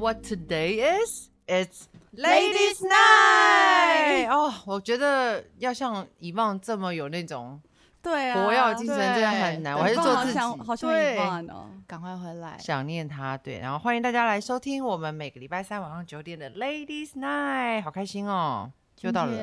[0.00, 1.28] What today is?
[1.46, 1.84] It's
[2.16, 7.60] Ladies' Night 哦，我觉得要像以往这么有那种
[8.00, 10.38] 对啊，活跃精神真的很难，我还是做自己。
[10.38, 11.66] 好想好想对一万哦。
[11.86, 12.56] 赶快回来。
[12.58, 18.72] 想念他，对，然后欢迎大家来收听我们每个礼拜三晚上九点的 Ladies Night，好开心哦，
[19.02, 19.36] 又到了。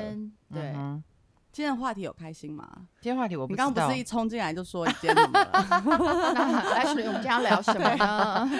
[0.52, 0.74] 对
[1.50, 2.68] 今天的话题有开心吗？
[3.00, 5.50] 今天话题我不知道，你刚刚不是一冲进来就说你今天怎么了？
[6.34, 8.50] 那来水，我们今天要聊什么呢？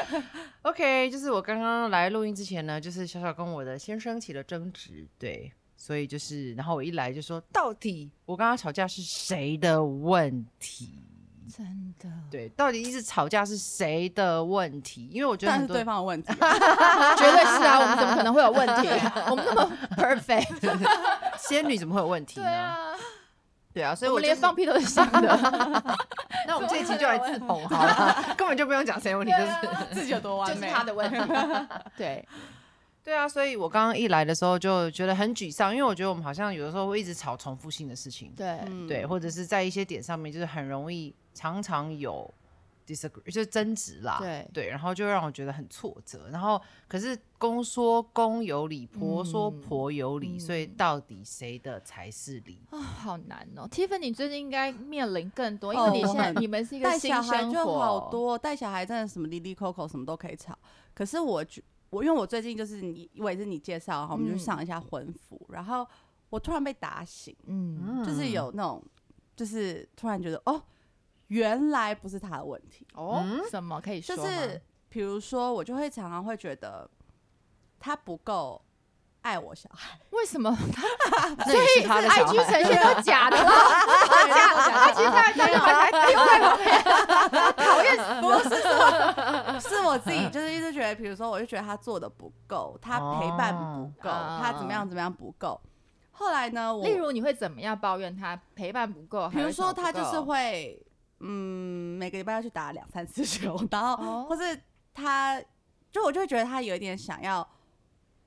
[0.68, 10.98] OK，就是我刚刚来录音之前呢，就是小小跟我的先生起了争执，对，所以就是，然后我一来就说，到底我刚刚吵架是谁的问题？
[11.56, 15.08] 真的，对，到底一直吵架是谁的问题？
[15.10, 17.80] 因为我觉得很多但是对方的问题啊， 绝对是啊！
[17.80, 18.88] 我们怎么可能会有问题？
[19.30, 20.86] 我们那么 perfect。
[21.40, 22.76] 仙女怎么会有问题呢？
[23.78, 25.20] 对啊，所以我连放屁都是香的。
[26.48, 30.62] 那我们这一期就来自捧好了， 根本就不用讲谁有问题，就是自己有多完美？
[30.62, 31.16] 就是他的问题。
[31.96, 32.26] 对，
[33.04, 42.28] 对啊，所以我刚刚一来的时候就觉得很沮丧，因为我觉得我们好像有的时候会一直吵重复性的事情，对，嗯对，或者是在一些点上面就是很容易常常有
[42.88, 44.18] disagree，就是争执啦，
[44.52, 46.28] 对然后就让我觉得很挫折。
[46.30, 52.60] 然后可是公说公有理，婆说嗯婆有理，所以嗯到底谁的才是理？
[52.70, 53.68] 啊，好难哦。
[53.70, 58.08] Tiffany 最近应该面临更多，因哦为你现在你们是一个新带小孩生活，就好。
[58.10, 60.58] 多，带小孩真的什么哩哩扣扣什么都可以吵。
[60.94, 65.86] 可是我觉我因为我最近就是你，我也是你介绍，然后我们就嗯上一下婚服，然后
[66.30, 68.82] 我突然被打醒，嗯，就是有那种，
[69.36, 70.62] 就是突然觉得哦，
[71.28, 74.22] 原来不是他的问题，哦嗯，什么可以说吗？
[74.22, 76.88] 就是比如说我就会常常会觉得
[77.78, 78.60] 他不够
[79.22, 80.50] 爱我小孩，为什么
[81.46, 82.52] 那也是他的小 IG 孩。
[82.52, 83.50] 呈现都假的吗？
[84.28, 86.82] 假的，他其实在在用台用在旁边，
[87.56, 95.60] 讨厌死不是是我是我自己，就是一直觉得，比如说我就觉得他做的不够，他陪伴不够，哦他怎么样怎么样不够。
[96.12, 99.28] 后来呢，我例如你会怎么样抱怨他陪伴不够？
[99.28, 100.80] 比如说他就是会，
[101.20, 104.60] 嗯，每个礼拜要去打两三次球，然后哦或是
[104.94, 105.40] 他，
[105.90, 107.46] 就我就会觉得他有一点想要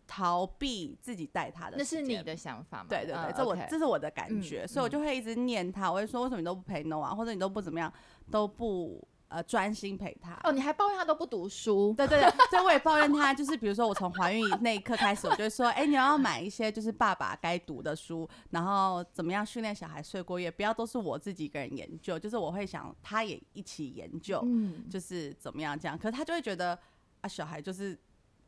[0.06, 2.22] 逃避自己带他的，那是你。
[2.22, 2.85] 的想法吗？
[2.90, 7.91] 对对对，嗯这我这是我的感觉，嗯所以我就会一直念他，我会说为什么你都不陪 Noah，或者你都不怎么样，
[8.29, 10.37] 都不呃专心陪他。
[10.43, 26.77] 哦，你还抱怨他都不读书，对对对，所以我也抱怨他，就是比如说我从怀孕那一刻开始，我就会说，哎、你要买一些就是爸爸该读的书，然后怎么样训练小孩睡过夜，不要都是我自己一个人研究，就是我会想他也一起研究，嗯，就是怎么样这样，可是他就会觉得
[27.21, 27.97] 啊，小孩就是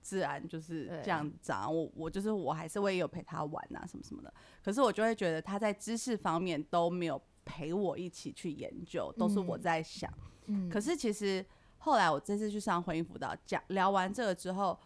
[0.01, 10.11] 自然就是这样长，我我就是我还是会有陪他玩啊什么什么的，可是我就会觉得他在知识方面都没有陪我一起去研究，都是我嗯在想。
[10.11, 10.32] 嗯
[10.71, 11.45] 可是其实
[11.77, 14.77] 后来我这次去上婚姻辅导，讲聊完这个之后，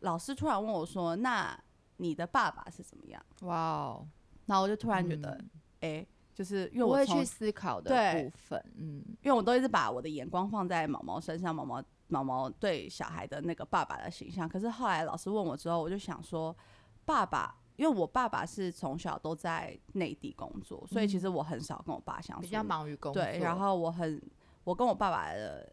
[0.00, 1.58] 老师突然问我说：“那
[1.96, 3.24] 你的爸爸是怎么样？
[3.42, 4.06] 哇哦，？”
[4.46, 5.42] 然后我就突然觉得，
[5.80, 14.48] 哎、就是因为我会去思考的对部分，嗯，因为我都一直把我的眼光放在毛毛身上，毛毛毛毛对小孩的那个爸爸的形象。
[14.48, 16.54] 可是后来老师问我之后，我就想说，
[17.04, 24.20] 爸爸，因为我爸爸是从小都在内地工作，所以其实我很少跟我爸相处，比较忙于工作，对，然后我很，
[24.64, 25.70] 我跟我爸爸的，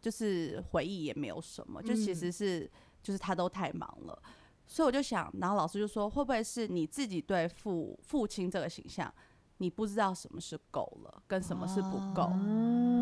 [0.00, 2.14] 就是回忆也没有什么，就其嗯。
[2.14, 2.70] 实是、
[3.02, 4.22] 就是他都太忙了，
[4.66, 9.12] 所以我就想，然后老师就说，会不会是你自己对父父亲这个形象，
[9.58, 12.32] 你不知道什么是够了，跟什么是不够，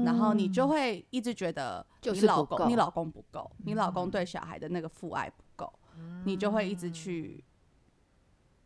[0.04, 5.72] 然后你就会一直觉得就是你老公你老公不够，你老公对小孩的那个父爱不够，
[6.24, 7.44] 你就会一直去。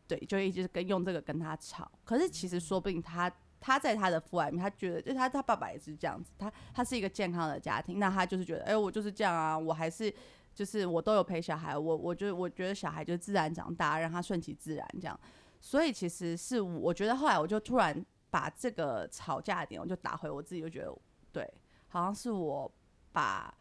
[0.06, 3.32] 对，就一直跟用这个跟他吵，可是其实说不定他
[3.66, 10.14] 他在他的父爱里面，他觉得就他他爸爸也是这样子，他他是一个健康的家庭，那他就是觉得，哎、我就是这样啊，我还是
[10.54, 15.18] 就是我都有陪小孩，我我就我觉得小孩就自然长大，让他顺其自然这样，
[15.62, 20.94] 所以其实是我觉得后来我就突然把这个吵架点我就打回我自己，就觉得
[21.33, 21.50] 对，
[21.89, 22.71] 好像是我
[23.12, 23.54] 把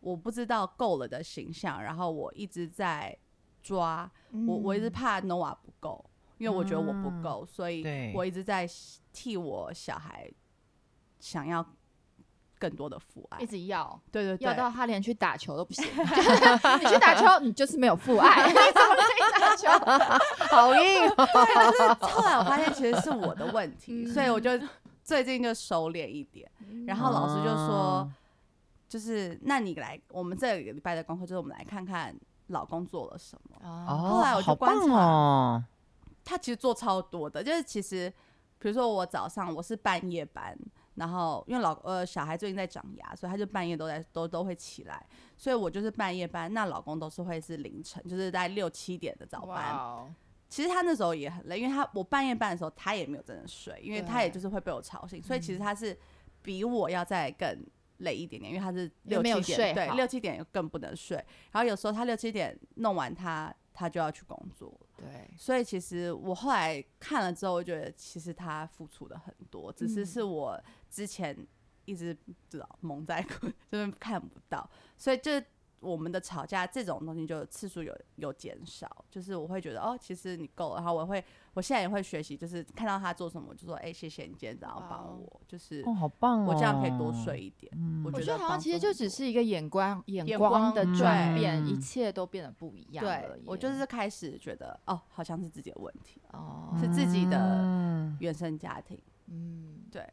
[0.00, 3.14] 我不知道够了的形象，然后我一直在
[3.62, 4.10] 抓，
[4.46, 6.02] 我我一直怕 nova 不够，
[6.40, 8.66] 因为我觉得我不够，所以我一直在
[9.12, 10.26] 替我小孩
[11.18, 11.64] 想要
[12.58, 13.46] 更多的父爱一。
[13.46, 14.00] 直要。
[14.10, 15.84] 对对对，要到他连去打球都不行，
[16.80, 19.68] 你去打球，你就是没有父爱，你怎么可以打球？
[20.48, 24.50] 好硬哦，对，但是后来我发现其实是我的问题，嗯所以我就
[25.04, 26.50] 最近就收敛一点。
[26.86, 28.12] 然后老师就说哦，
[28.88, 32.14] 就是那你来，我们这个礼拜的功课就是我们来看看
[32.46, 33.56] 老公做了什么。
[33.62, 35.64] 哦，后来我就好棒观察哦，
[36.30, 38.08] 他其实做超多的，就是其实
[38.60, 40.56] 比如说我早上我是半夜班，
[40.94, 45.04] 然后因为老呃小孩最近在长牙，所以他就半夜都在都都会起来，
[45.36, 49.74] 所以我就是半夜班，那老公都是会是凌晨，就是在六七点的早班。
[49.74, 50.08] 哦，
[50.48, 55.98] 其实他那时候也很累，因为他我半夜班的时候他也没有真的睡，因为他也就是会被我吵醒，所以其实他是
[56.42, 57.66] 比我要再更
[57.98, 61.16] 累一点点，因为他是六七点，对，六七点更不能睡。
[61.50, 70.06] 然后有时候他六七点弄完他他就要去工作，对，所以其实我后来看了之后，我觉得其实他付出的很多，只是嗯。
[70.06, 71.36] 是我之前
[71.84, 74.68] 一直不知道蒙在鼓， 就是看不到，
[74.98, 75.42] 所以这
[75.80, 81.24] 我们的吵架这种东西就次数有有减少，就是我会觉得哦，其实你够了，然后我会
[81.54, 86.46] 我现在也会学习，就是看到他做什么，我就说哎、谢谢你今天早上帮哦我，就是哦，好棒哦！
[86.48, 87.72] 我这样可以多睡一点。
[87.76, 93.04] 嗯我觉我觉得好像其实就只是一个眼光眼眼光的转变，一嗯切都变得不一样。
[93.04, 99.00] 对我就是开始觉得哦，好像是自己的问题，哦，是自己的嗯原生家庭。
[99.32, 100.04] 嗯，对，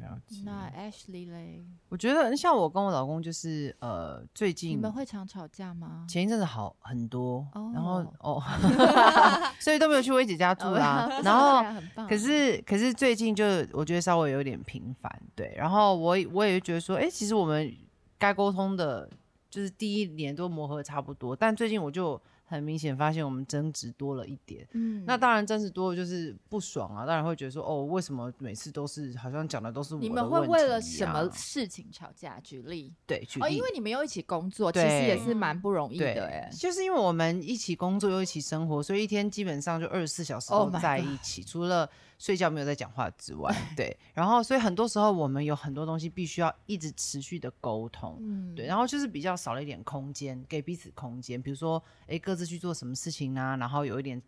[0.00, 6.06] 了解那 Ashley 嘞，我觉得像我跟我老公就是呃，最近你近们会常吵架吗？
[6.08, 8.42] 前一阵子好很多，然后哦哦，
[9.58, 11.08] 所以都没有去薇姐家住啦。
[11.22, 15.52] 然对后啊很棒，可是可是最近就我觉得稍微有点频繁，对。
[15.56, 17.74] 然后我也我也觉得说，哎、其实我们
[18.18, 19.08] 该沟通的，
[19.50, 24.66] 就是第一年都磨合得差不多，但最近我就很明显发现我们争执多了一点。
[24.72, 32.40] 嗯那当然争执多了就是不爽啊，当然会觉得说，哦，为什么每次都是好像讲的都是我的你们会为了什么事情吵架？
[32.40, 36.50] 举例对，举哦，例因为你们又一起工作，其实也是蛮不容易的哎。
[36.52, 43.96] 就是因为我们一起工作又一起生活，所以一天基本上就二十四小时 Oh 都在一起除了睡觉没有在讲话之外， 对。
[44.12, 48.66] 然后所以很多时候我们有很多东西必须要一直持续的沟通，嗯，对。
[48.66, 54.20] 然后就是比较少了一点空间给彼此空间，比如说哎各自去做什么事情啊、然后有一点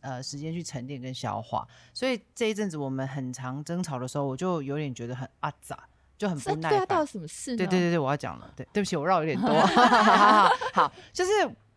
[0.00, 1.66] 呃时间去沉淀跟消化。
[1.92, 5.78] 所以这一阵子我们很常争吵的时候，我就有点觉得很阿杂，
[6.16, 6.86] 就很不耐烦对啊，。
[6.86, 7.56] 到底什么事？
[7.56, 9.48] 对对对对，我要讲了，对，对不起，我绕有点多。
[9.66, 11.30] 好， 好，就是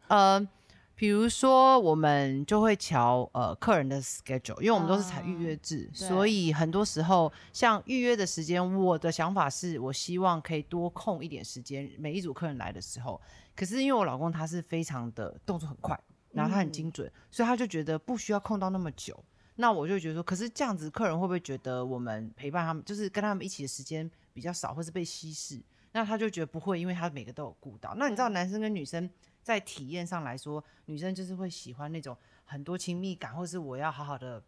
[0.07, 0.47] 呃，
[0.95, 13.19] 比如说我们就会瞧呃客人的 schedule，因为我们都是采预约制，对所以很多时候像预约的时间，我的想法是我希望可以多空一点时间，每一组客人来的时候。
[13.55, 15.97] 可是因为我老公他是非常的动作很快，
[16.31, 19.21] 然后他很精准，所以他就觉得不需要空到那么久。
[19.57, 25.61] 那我就觉得说，可是这样子客人会不会觉得我们陪伴他们，就是跟他们一起的时间比较少，或是被稀释？
[25.93, 27.95] 那他就觉得不会，因为他每个都有顾到。
[27.95, 29.09] 那你知道，男生跟女生
[29.45, 34.41] 在体验上来说，女生就是会喜欢那种很多亲密感，或是我要好好的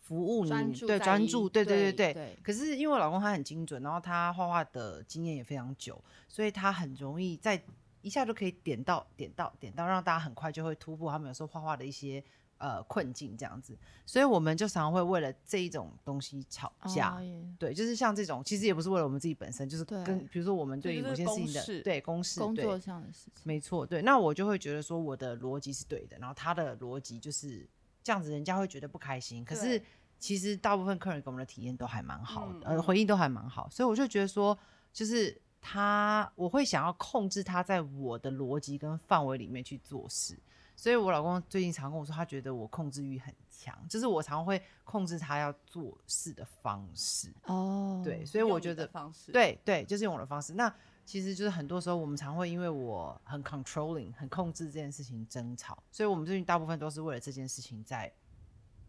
[0.00, 0.50] 服务你，
[0.80, 2.14] 对，专注，对对对对对。
[2.14, 7.62] 对可是因为我老公他很精准，然后他画画的经验也非常久，所以他很容易在
[8.00, 12.24] 一下就可以点到点到点到，让大家很快就会突破他们有时候画画的一些
[12.64, 13.76] 呃困境这样子。
[14.06, 17.20] 所以我们就常常会为了这一种东西吵架。
[17.58, 23.42] 对，就是像这种，其实也不是为了我们自己本身，就是跟比如说我们对于某些事情的对公式对工作上的事情。
[23.42, 27.66] 没错，对，那我就会觉得说我的逻辑是对的，然后他的逻辑就是
[28.02, 29.44] 这样子，人家会觉得不开心。
[29.44, 29.80] 可是
[30.18, 34.56] 其实大部分客人给我们的体验都还蛮好的，呃，回应都还蛮好，所以我就觉得说，
[34.92, 40.38] 就是他，我会想要控制他在我的逻辑跟范围里面去做事。
[40.76, 47.32] 所以我老公最近常跟我说，他觉得我控制欲很强，就是我常会控制他要做事的方式。
[47.44, 50.54] 哦，对，所以我觉得方式，对对，就是用我的方式。
[50.54, 50.72] 那
[51.04, 58.12] 其实就是很多时候我们常会因为我很 controlling、很控制这件事情争吵，所以我们最近大部分都是为了这件事情在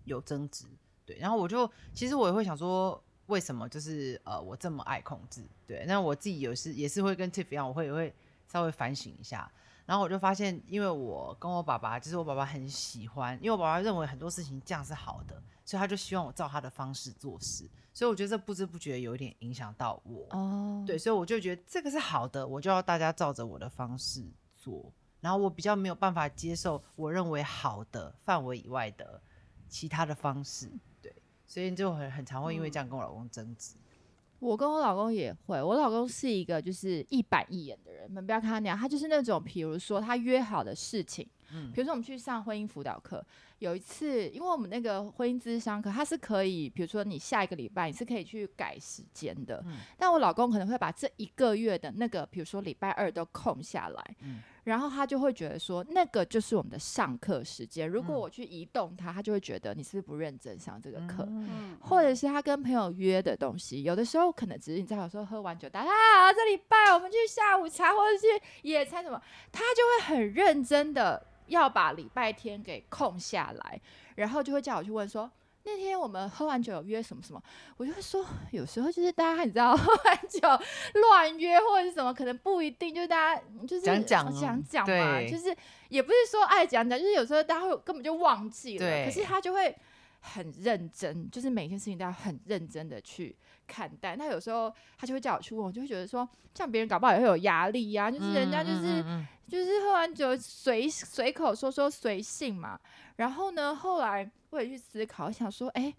[0.06, 0.66] 有争执。
[1.06, 5.46] 对，然后我就其实我也会想说，为什么就是呃我这么爱控制？
[5.68, 8.14] 对，那我自己有时也是会跟 Tiff 一样，我会也会
[8.48, 9.52] 稍微反省一下。
[9.86, 17.70] 然后我就发现，因为我跟我爸爸，就是我爸爸很喜欢，因为我爸爸认为很多事情这样是好的，所以他就希望我照他的方式做事。
[17.94, 20.28] 所以我觉得这不知不觉有一点影响到我。
[20.32, 24.92] 哦，对，所以我就觉得这个是好的，我就要大家照着我的方式做。
[25.22, 29.22] 然后我比较没有办法接受我认为好的范围以外的
[29.70, 30.70] 其他的方式，
[31.02, 31.16] 对，
[31.48, 33.76] 所以就很很常会因为这样跟我老公争执。
[34.46, 41.72] 我跟我老公也会，我老公是一个就是一板一眼的人，你们不要看他那样，他就是那种，比如说他约好的事情，嗯。
[41.72, 43.26] 比如说我们去上婚姻辅导课，
[43.60, 61.24] 有一次，因为我们那个婚姻咨商课，它是可以，比如说你下一个礼拜你是可以去改时间的，嗯但我老公可能会把这一个月的那个，比如说礼拜二都空下来，嗯然后他就会觉得说，那个就是我们的上课时间，如果嗯我去移动它，他就会觉得你是不是不认真上这个课。
[61.30, 69.22] 嗯，或者是他跟朋友约的东西，有的时候可能只是你知道，有时候喝完酒，大家啊，这礼拜我们去下午茶或者去野餐什么，
[69.52, 73.82] 他就会很认真的要把礼拜天给空下来，
[74.16, 75.30] 然后就会叫我去问说，
[75.64, 77.42] 那天我们喝完酒有约什么什么，
[77.78, 80.40] 我就会说，有时候就是大家你知道喝完酒
[81.02, 85.56] 乱约或者是什么，可能不一定，就是大家就是讲讲讲讲嘛，就是
[85.90, 89.76] 也不是说爱讲讲，就是有时候大家会根本就忘记了，可是他就会
[90.20, 93.36] 很认真，就是每件事情都要很认真的去
[93.68, 94.16] 看待。
[94.16, 99.02] 那有时候他就会叫我去问，我就会觉得说，像别人搞不好也会有压力呀、就是人家就是。
[99.02, 102.80] 嗯嗯嗯就是喝完酒随随口说说随性嘛。
[103.18, 105.94] 然后呢，后来我也去思考，想说，哎、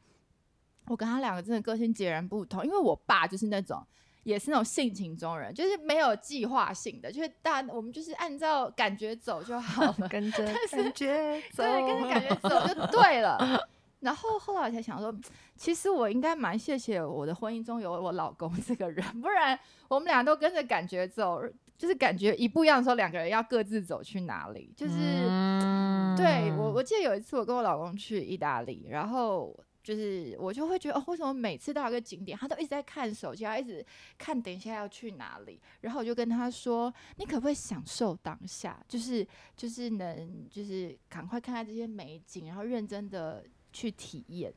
[0.86, 3.80] 我跟他两个真的个性截然不同，因为我爸就是那种。
[4.24, 13.68] 也是那种性情中人，就是没有计划性的，就是大我们就是按照感觉走就好了，嗯 跟着感觉走，对，跟着感觉走就 对了。
[14.06, 15.12] 然后后来我才想说，
[15.56, 19.58] 其实我应该蛮谢谢我的婚姻中有我老公这个人， 不然
[19.88, 21.42] 我们俩都跟着感觉走，
[21.76, 24.72] 就是感觉一不一样的时候，两个人要各自走去哪里。
[24.76, 24.94] 就是、
[25.28, 29.52] 嗯对我，我记得有一次我跟我老公去意大利，然后。
[29.86, 33.86] 就是我就会觉得哦，为什么每次到一个景点，他都一直在看手机，他一直
[34.18, 35.60] 看等一下要去哪里。
[35.82, 38.76] 然后我就跟他说：“你可不可以享受当下？
[38.88, 39.24] 就是
[39.56, 43.44] 就是能就是赶快看看这些美景，然后认真的
[43.76, 44.50] 去体验。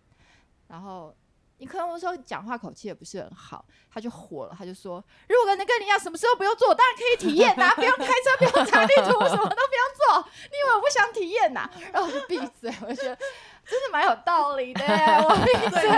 [0.69, 1.13] 然后
[1.59, 3.63] 你可能有时候讲话口气也不是很好，
[3.93, 10.29] 他就火了，他就说：如果能跟你一样，什么时候不用做，我当然可以体验呐、不用开车，不用查地图，什么都不用做。
[10.51, 13.15] 你以为我不想体验呐、然后我就闭嘴，我就觉得
[13.65, 15.89] 真的蛮有道理的，我闭，嘴。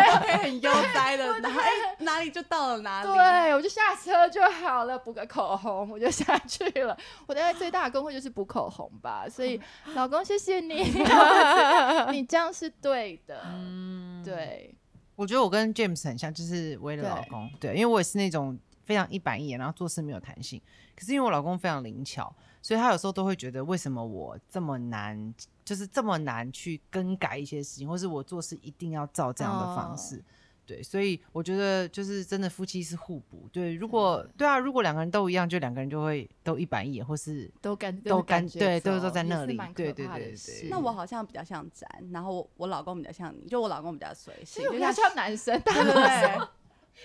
[0.41, 3.13] 很悠哉的，哪哎哪里就到了哪里。
[3.13, 6.97] 对，我就下车就好了，补个口红，我就下去了。
[7.27, 9.61] 我大概最大的工会就是补口红吧，所以
[9.93, 14.75] 老公谢谢你，你这样子你这样是对的，嗯，对，
[15.21, 20.59] 我觉得我跟 James 很像，就是为了老公，对，因为我也是那种非常一板一眼，然后做事没有弹性。
[20.95, 25.31] 可是因为我老公非常灵巧，所以他有时候都会觉得为什么我这么难，
[25.63, 30.15] 就是这么难去更改一些事情，或是我做事一定要照这样的方式。
[30.15, 30.23] 哦
[30.65, 33.49] 对，所以我觉得就是真的夫妻是互补。
[33.51, 40.35] 对，如果对啊，如果两个人都一样，就两个人就会都一板一眼，或是都感都感觉对都走都在那里对对对
[40.69, 46.45] 那我好像比较像詹，然后我我老公比较像你，就我老公比较随性，比较像像男生，大多对对对数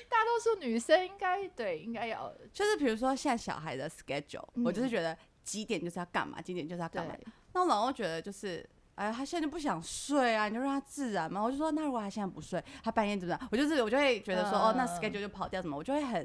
[0.08, 7.14] 大多数女生应该对应该要 就是比如说现在小孩的 schedule，、嗯我就是觉得几点就是要干嘛，几点就是要干嘛。
[7.52, 11.40] 那我老公觉得就是，哎，他现在就不想睡啊，你就让他自然嘛。
[11.40, 13.48] 我就说，那如果他现在不睡，他半夜怎么样？
[13.52, 16.22] 我就是我就会觉得说，哦，那嗯 schedule 就跑掉什么，我就会很，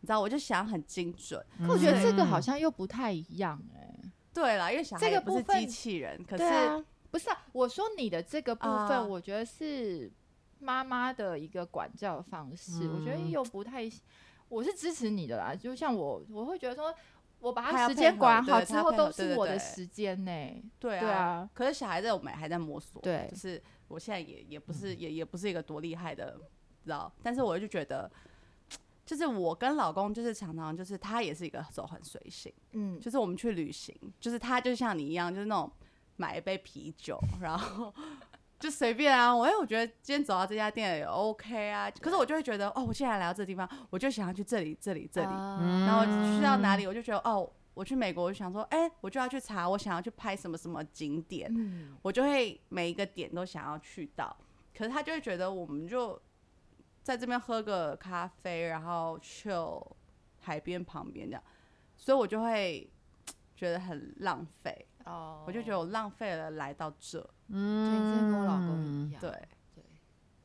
[0.00, 1.44] 你知道，我就想很精准。
[1.58, 3.94] 可我觉得这个嗯好像又不太一样哎、
[4.32, 10.10] 对啦，因为小孩这个也不是部分机器人，可对是、啊，不是啊，我说你的这个部分，啊我觉得是
[10.60, 13.90] 妈妈的一个管教方式，我觉得嗯又不太，
[14.48, 15.52] 我是支持你的啦。
[15.54, 16.94] 就像我，我会觉得说，
[17.44, 20.30] 我把他时间管好之后，都是我的时间呢、
[20.78, 23.28] 对啊，对啊，可是小孩子我们还在摸索，对。
[23.30, 26.40] 就是我现在也也不是也也不是一个多厉害的，
[26.82, 27.12] 知道？
[27.22, 28.10] 但是我就觉得，
[29.04, 35.70] 就是我跟老公就是常常就是他也是一个走很随性，嗯，就是我们去旅行，就是他就像你一样，就是那种
[36.16, 37.92] 买一杯啤酒，然后
[38.64, 54.34] 就随便啊，我哎我觉得今天走到这家店也 OK 啊，可是我就会觉得哦，我现在来到这个地方，我就想要去这里这里这里，啊然后去到哪里，我就觉得哦，我去美国，我就想说，哎、我就要去查，我想要去拍什么什么景点，嗯，我就会每一个点都想要去到。
[54.74, 56.18] 可是他就会觉得，我们就
[57.02, 59.86] 在这边喝个咖啡，然后 chill
[60.40, 61.42] 海边旁边这样，
[61.98, 62.90] 所以我就会
[63.54, 69.30] 觉得很浪费，哦我就觉得我浪费了来到这，对，真的跟我老公嗯一样，对，
[69.74, 69.84] 对。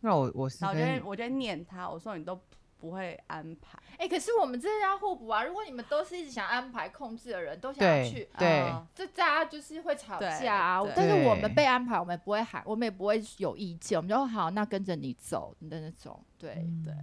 [0.01, 2.39] 那我我是然后我就会跟我就会念他，我说你都
[2.78, 5.44] 不会安排，哎、可是我们真的要互补啊！
[5.44, 10.82] 如果你们都是一直想安排控制的人，都想要去，对啊这大家就是会吵架啊。
[10.96, 16.18] 但是我们被安排，我们也不会喊，我们也不会有意见，我们就好，那跟着你走的那种。
[16.38, 16.94] 对，对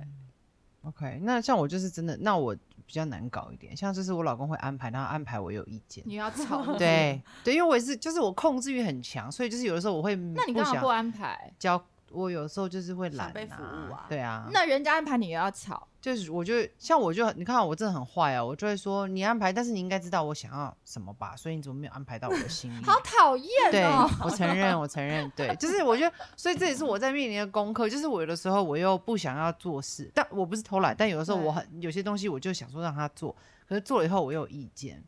[0.82, 1.20] ，OK。
[1.22, 3.76] 那像我就是真的，那我比较难搞一点。
[3.76, 6.02] 像就是我老公会安排，然后安排我有意见。
[6.06, 11.52] 你要吵，对对，因为我也是，就是我控制欲很强，所以就是有的时候我会那你干嘛不安排？
[11.58, 22.84] 交，我有时候就是会懒、想被服务啊对啊，那人家安排你也要吵，就是我就像我就你看我真的很坏啊，我就会说你安排，但是你应该知道我想要什么吧，所以你怎么没有安排到我的心里？
[22.84, 33.34] 好讨厌对哦。，我承认，我承认，对，就是我觉得，所以这也是我在面临的功课，就是我有的时候我又不想要做事，但我不是偷懒，但有的时候我很有些东西我就想说让他做，
[33.68, 35.02] 可是做了以后我又有意见，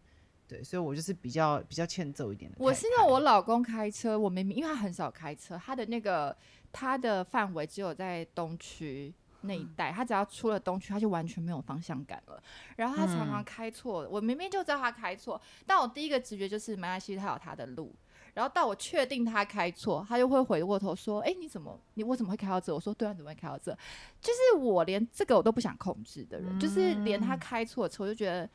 [0.49, 2.57] 对，所以我就是比较比较欠揍一点的。
[2.59, 6.37] 我是那我老公开车，我明明因为他很少开车，他的那个
[6.73, 12.43] 他的范围只有在东区那一带，他只要出了东区，他就完全没有方向感了。
[12.77, 17.95] 然后他常常嗯开错，我明明就知道他开错，但我第一个直觉就是没关系，他有他的路。
[18.35, 23.77] 然后到我确定他开错，他又会回过头说：“哎、你怎么你为什么会开到这？”我说：“对啊，你怎么会开到这？”
[24.21, 28.49] 就是我连这个我都不想控制的人，就是连他开错车，我就觉得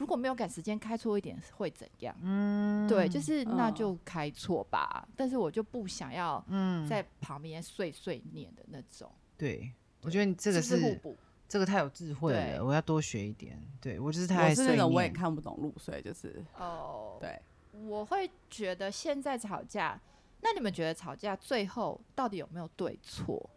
[0.00, 2.16] 如果没有赶时间开错一点会怎样？
[2.22, 5.06] 嗯，对，就是那嗯就开错吧。
[5.14, 9.12] 但是我就不想要嗯，在旁边碎碎念的那种。
[9.36, 10.98] 对，我觉得你这个是？
[11.46, 13.62] 这个太有智慧了，我要多学一点。
[13.78, 15.10] 对我就是太我爱碎是那种我也。
[15.10, 17.38] 看不懂路，所以就是哦，对。
[17.86, 20.00] 我会觉得现在吵架，
[20.40, 23.50] 那你们觉得吵架最后到底有没有对错？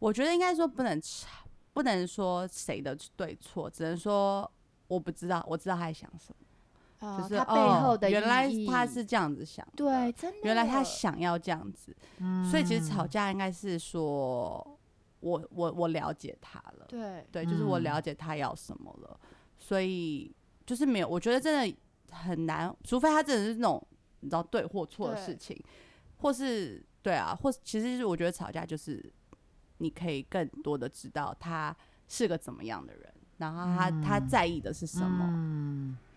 [0.00, 4.50] 我觉得应该说不能吵，不能说谁的对错，只能说
[4.90, 11.96] 我不知道，我知道他在想什么，啊就是他背后的、哦、原来他是这样子想，对，真的，原来他想要这样子，
[12.42, 13.08] 所以其实吵嗯。
[13.08, 14.78] 架应该是说
[15.20, 17.84] 我我我了解他了，对对，就是我嗯。
[17.84, 19.20] 了解他要什么了，
[19.56, 20.34] 所以
[20.66, 21.76] 就是没有，我觉得真的
[22.10, 23.86] 很难，除非他真的是那种
[24.20, 25.56] 你知道对或错的事情，
[26.18, 29.00] 或是对啊，或其实是我觉得吵架就是
[29.78, 31.74] 你可以更多的知道他
[32.08, 35.26] 是个怎么样的人，然后他、他嗯在意的是什么，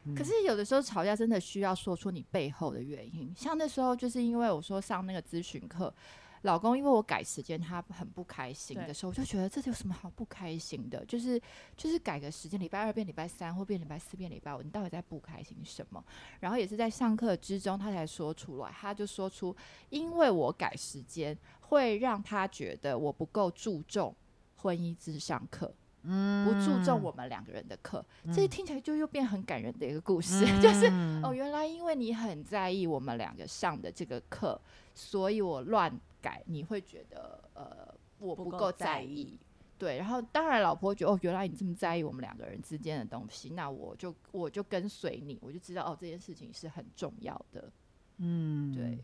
[0.06, 5.94] 嗯，可是有的时候吵架真的需要说出你背后的原因，像那时候就是因为我说上那个咨询课，
[6.42, 11.06] 老公因为我改时间，他很不开心的时候，我就觉得这有什么好不开心的？
[11.06, 11.42] 就是
[11.78, 16.04] 就是改个时间，礼拜二变礼拜三，或变礼拜四变礼拜五，你到底在不开心什么？
[16.42, 19.56] 然后也是在上课之中，他才说出来，他就说出，
[19.90, 24.14] 因为我改时间会让他觉得我不够注重
[24.58, 25.74] 婚姻之上课。
[26.04, 34.60] 嗯不注重我们两个人的课，这听起来就又变很感人的一个故事， 就是嗯哦，原来因为你很在意我们两个上的这个课，
[34.94, 35.92] 所以我乱
[36.22, 39.40] 改，你会觉得呃我不够在意。
[39.78, 47.70] 对，然后当然老婆觉得哦，原来你这么在意我们两个人之间的东西，那我就我就跟随你，我就知道哦这件事情是很重要的。
[48.18, 49.04] 嗯，对。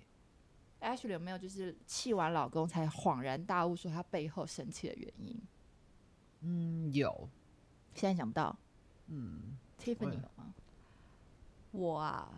[0.79, 5.38] Ashley 有没有就是气完老公才恍然大悟，说他背后生气的原因？
[6.41, 7.28] 嗯，有，
[7.93, 8.56] 现在想不到。
[9.08, 10.54] 嗯，，Tiffany 有吗？
[11.71, 12.30] 我啊，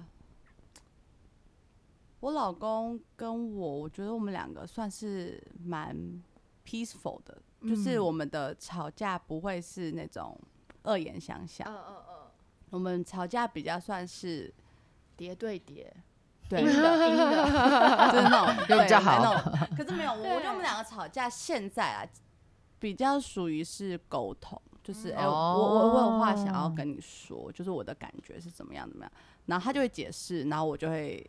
[2.19, 5.95] 我老公跟我，我觉得我们两个算是蛮
[6.65, 10.37] peaceful 的，就是嗯我们的吵架不会是那种
[10.83, 12.15] 恶言相向，嗯嗯嗯，
[12.71, 14.53] 我们吵架比较算是
[15.15, 15.93] 叠对叠，
[16.49, 17.45] 对，阴就是的阴的，
[18.29, 19.23] 那种 比较好。
[19.23, 19.67] 那种。
[19.77, 22.05] 可是没有，我觉得我们两个吵架现在啊，
[22.81, 29.11] 比较属于是沟通，就是哎、嗯我我我有话想要哦跟你说，就是我的感觉是怎么样怎么样，
[29.45, 31.23] 然后他就会解释，然后我就会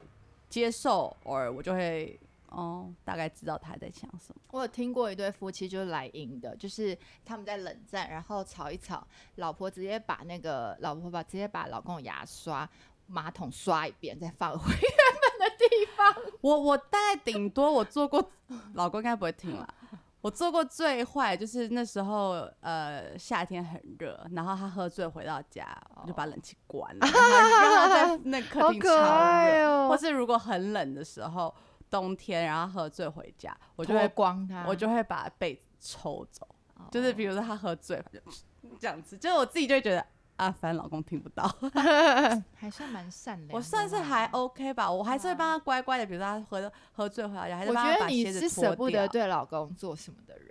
[0.49, 4.41] 接受，偶尔我就会哦，大概知道他在想什么。
[4.51, 12.67] 我有听过一对夫妻就是来阴的，就是他们在冷战，然后吵一吵，老婆直接把那个老婆把直接把老公的牙刷
[13.07, 14.81] 马桶刷一遍，再放回原
[15.21, 18.33] 本的地方 我我大概顶多我做过，
[18.73, 19.69] 老公应该不会听啦。
[20.23, 25.67] 我做过最坏就是那时候呃夏天很热，然后他喝醉回到家，
[26.01, 29.69] 我就把冷气关了，让他让他在那客厅超热。
[29.69, 31.53] 哦或是如果很冷的时候，
[31.91, 34.11] 冬天然后喝醉回家，我就会
[34.67, 38.21] 我就会把被子抽走，哦就是比如说他喝醉就
[38.79, 40.07] 这样子，就是我自己就会觉得
[40.43, 41.47] 啊，反正老公听不到，
[42.55, 43.55] 还算蛮善良的。
[43.55, 49.09] 我算是还 OK 吧，我还是会帮他乖乖的，比如说他喝喝醉回来，还是我帮他把觉得你鞋子是舍不得掉。
[49.09, 50.49] 对老公做什么的人。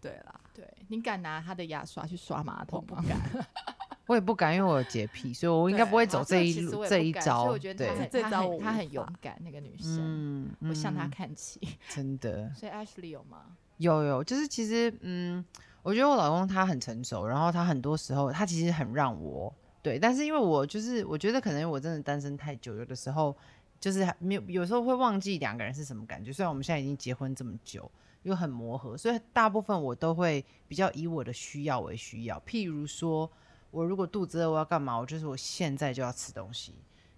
[0.00, 3.00] 对啦，对你敢拿他的牙刷去刷马桶吗？
[3.00, 3.18] 不敢。
[4.06, 7.44] 我也不敢，因为我有洁癖，所以我应该不会走这一路这一招所以招。
[7.44, 11.58] 我觉得他对很，他这招我很勇敢，那个女生，嗯，我向他嗯看齐。
[11.88, 13.56] 真的所以 Ashley 有吗？
[13.78, 15.42] 有有，就是其实嗯，
[15.84, 23.36] 我觉得我老公他很成熟，然后他很多时候他其实很让我对，但是因为我就是我觉得可能我真的单身太久，有的时候
[23.78, 26.32] 就是还没有，有时候会忘记两个人是什么感觉。
[26.32, 27.88] 虽然我们现在已经结婚这么久，
[28.22, 32.42] 又很磨合，所以大部分我都会比较以我的需要为需要。
[32.46, 33.30] 譬如说，
[33.70, 34.96] 我如果肚子饿，我要干嘛？
[34.96, 36.72] 我就是我现在就要吃东西。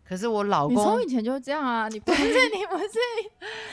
[0.05, 2.89] 可是我老你公从以前就是这样啊，你不是你不是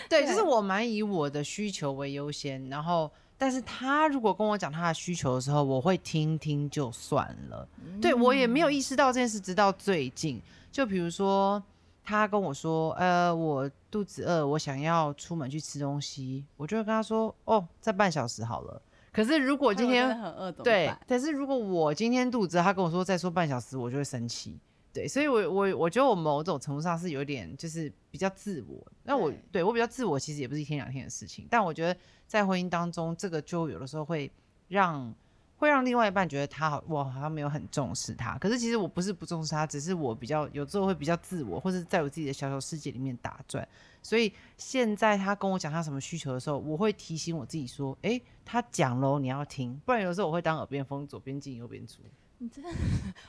[0.07, 7.67] 对，就是我蛮以我的需求为优先，然后，但是他如果跟我讲他的需求的时候，我会听听就算了。
[8.01, 10.41] 对我也没有意识到这件事，直到最近。
[10.71, 11.61] 就比如说，
[12.03, 18.81] 他跟我说，呃，我肚子饿，我想要出门去吃东西，我就会跟他说，哦，再半小时好了。
[19.11, 24.57] 可是如果今天很饿对办？，但是如果我今天肚子饿，他跟我说再说半小时，我就会生气。
[24.93, 28.79] 对，所以我我我觉得我某种程度上是有点就是比较自我。
[29.03, 31.47] 那我对对我比较自我，其实也不是一天两天的事情。
[31.49, 34.31] 但我觉得在婚姻当中，这个就有的时候会
[34.67, 35.11] 让
[35.57, 38.37] 会让另外一半觉得他好，我好像没有很重视他。
[38.37, 43.67] 可是其实我不是不重视他，只是我比较有时候会比较自我，或者在我自己的小小世界里面打转。
[44.03, 52.03] 所以现在他跟我讲他什么需求的时候，我会提醒我自己说：“诶，他讲喽，你要听。”不然有时候我会当耳边风，左边进右边出。
[52.43, 52.71] 你真的，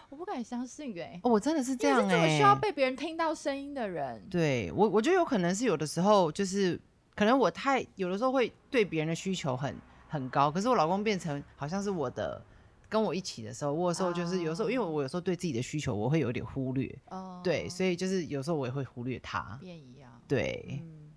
[0.08, 4.20] 我不敢相信哎、哦，我真的是这样你是这么哎、需要被别人听到声音的人。
[4.28, 6.76] 对我，我觉得有可能是有的时候就是
[7.14, 9.76] 可能我太有的时候会对别人的需求很
[10.08, 12.44] 很高，可是我老公变成好像是我的
[12.88, 20.10] 跟我一起的时候，我有时候就是有时候因为我有时候对自己的需求我会有点忽略，哦，对，所以就是有时候我也会忽略他，变一样。
[20.26, 21.12] 对，嗯，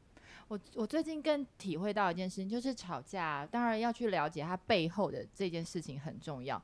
[0.50, 6.62] 我我最近更体会到一件事情，就是吵架，当然要去了解他背后的这件事情很重要。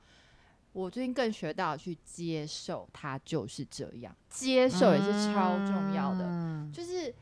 [0.74, 6.26] 我最近更学到去接受它就是这样，接受也是超重要的。
[6.26, 7.14] 嗯就是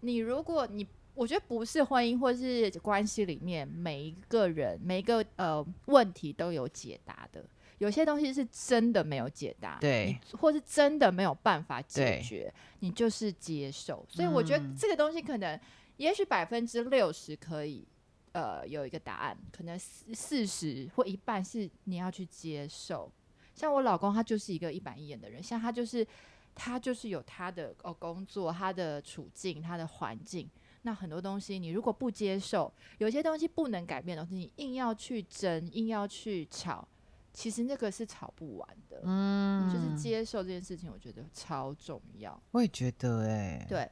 [0.00, 7.42] 你如果你，我觉得不是婚姻或是关系里面每一个人每一个呃问题都有解答的，
[7.78, 14.04] 有些东西是真的没有解答，对，或是真的没有办法解决，你就是接受。
[14.08, 15.58] 所以我觉得嗯这个东西可能，
[15.96, 17.86] 也许百分之六十可以。
[18.32, 23.10] 呃，有一个答案，可能四四十或一半是你要去接受。
[23.54, 26.06] 像我老公，他就是一个一板一眼的人，像他就是
[26.54, 30.50] 他就是有他的哦工作、他的处境、他的环境。
[30.84, 36.88] 那很多东西你如果不接受，有些东西不能改变的东西，你硬要去争、硬要去吵，
[37.32, 39.00] 其实那个是吵不完的。
[39.04, 42.42] 嗯就是接受这件事情，我觉得超重要。
[42.50, 43.88] 我也觉得哎、对，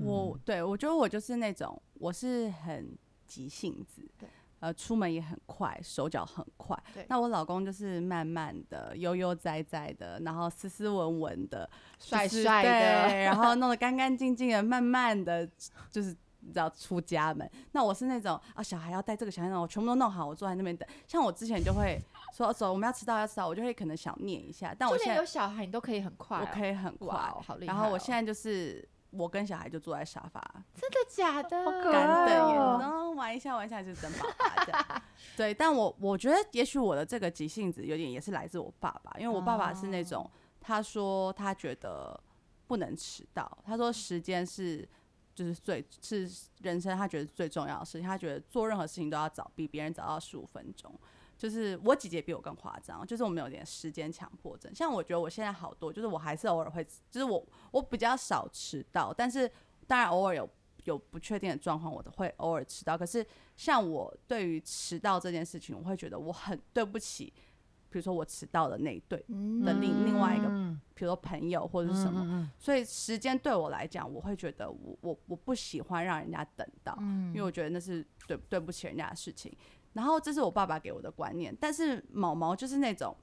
[0.00, 2.96] 我对我觉得我就是那种我是很
[3.32, 4.28] 急性子对，
[4.60, 7.06] 呃，出门也很快，手脚很快对。
[7.08, 11.68] 那我老公就是慢慢的、悠悠哉哉的，然后斯斯文文的、
[11.98, 15.48] 帅帅的对然后弄得干干净净的，慢慢的
[15.90, 16.14] 就是。
[16.44, 20.88] 你知道出家门，那我是那种啊，小孩要带这个小孩那，我全部都弄好，我坐在那边等。
[21.06, 21.96] 像我之前就会
[22.36, 24.74] 说走，我们要迟到要迟到，我就会可能想念一下。
[24.76, 30.40] 但我现在有小孩，你都可以很快、我可以很快哇，好厉害然哦后我现在就是我跟小孩就坐在沙发，
[30.74, 31.64] 真的假的？
[31.64, 35.02] 好可爱哦然后玩一下玩一下就是等爸爸这样。
[35.36, 40.28] 对，但我我觉得也许我的这个急性子有点也是来自我爸爸，因为我爸爸是那种、
[40.60, 42.18] 他说他觉得
[42.66, 44.88] 不能迟到，他说时间是。
[45.34, 48.02] 就是最是人生，他觉得最重要的事情。
[48.02, 50.94] 他觉得做任何事情都要早，比别人早到十五分钟。
[51.42, 54.72] 就是我姐姐比我更夸张，就是我们有点时间强迫症。
[54.72, 59.50] 像我觉得我现在好多，就是我还是偶尔会，就是我我比较少迟到，但是
[59.88, 60.48] 当然偶尔有
[60.84, 62.96] 有不确定的状况，我都会偶尔迟到。
[62.96, 63.26] 可是
[63.56, 67.32] 像我对于迟到这件事情，我会觉得我很对不起，
[67.90, 72.20] 比如说我迟到的那一对，嗯的另另外一个嗯比如说朋友或者是什么。
[72.24, 79.52] 嗯所以时间对我来讲，我会觉得我我我不喜欢让人家等到，嗯因为我觉得那是对对不起人家的事情。
[79.94, 83.16] 然后这是我爸爸给我的观念，但是毛毛就是那种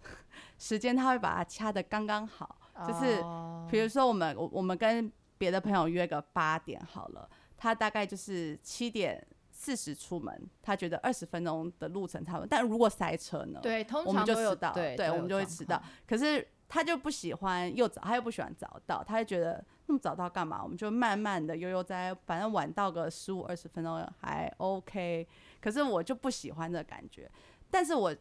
[0.58, 13.58] 时间他会把它掐的刚刚好，就是哦比如说我们我我们跟别的朋友约个八点好了，他大概就是七点四十出门，他觉得二十分钟的路程差不多，但如果塞车呢？
[13.62, 15.82] 对，通我们就常都有迟到，对，我们就会状迟到。
[16.06, 20.62] 可是他就不喜欢又早，他又不喜欢早到，他就觉得那么早到干嘛？
[20.62, 25.26] 我们就慢慢的悠悠哉，反正晚到个十五二十分钟还 OK。
[25.64, 27.30] 可是我就不喜欢这感觉，
[27.70, 28.14] 但是我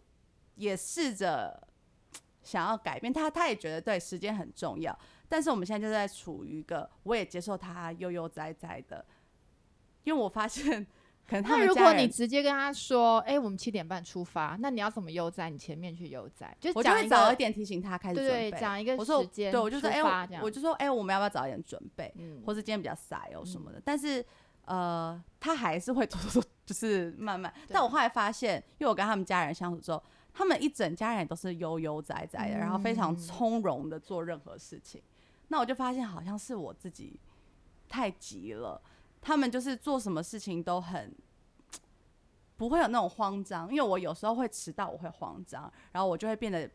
[0.56, 1.62] 也试着
[2.41, 4.97] 想要改变他，他也觉得对时间很重要。
[5.27, 9.06] 但是我们现在就在处于一个，我也接受他悠悠哉哉的，
[10.06, 10.88] 因为我发现
[11.27, 15.49] 可能他那如果你直接跟他说，哎、我们七点半出发，那你要怎么悠哉？
[15.49, 18.51] 你前面去悠哉，就我就讲一个会早一，点提醒他开始准备。
[18.51, 23.82] 讲一个时间对，我就说哎、出发这样我我就说哎、我们要不要早一点准备，嗯或是今天比较塞哦什么的。
[23.84, 24.25] 但是
[24.65, 26.08] 呃，他还是会
[26.65, 27.54] 就是慢慢。
[27.69, 30.02] 但我后来发现，因为我跟他们家人相处之后，
[30.34, 35.02] 他们一整家人都是悠悠哉哉的，然后非常嗯从容的做任何事情。
[35.49, 37.19] 那我就发现好像是我自己
[37.88, 38.82] 太急了，
[39.21, 41.13] 他们就是做什么事情都很。
[42.56, 46.69] 不会有那种慌张，因为我有时候会迟到，我会慌张，然后我就会变得，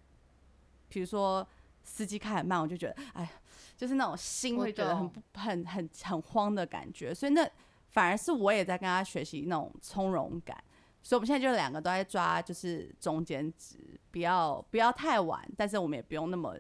[0.89, 1.47] 比如说
[1.85, 3.31] 司机开很慢，我就觉得，哎呀，
[3.77, 7.49] 就是那种心会觉得很不很很很慌的感觉，所以那
[7.89, 10.57] 反而是我也在跟他学习那种从容感，
[11.03, 13.79] 所以我们现在就两个都在抓就是中间值，
[14.11, 16.57] 不要不要太晚，但是我们也不用那么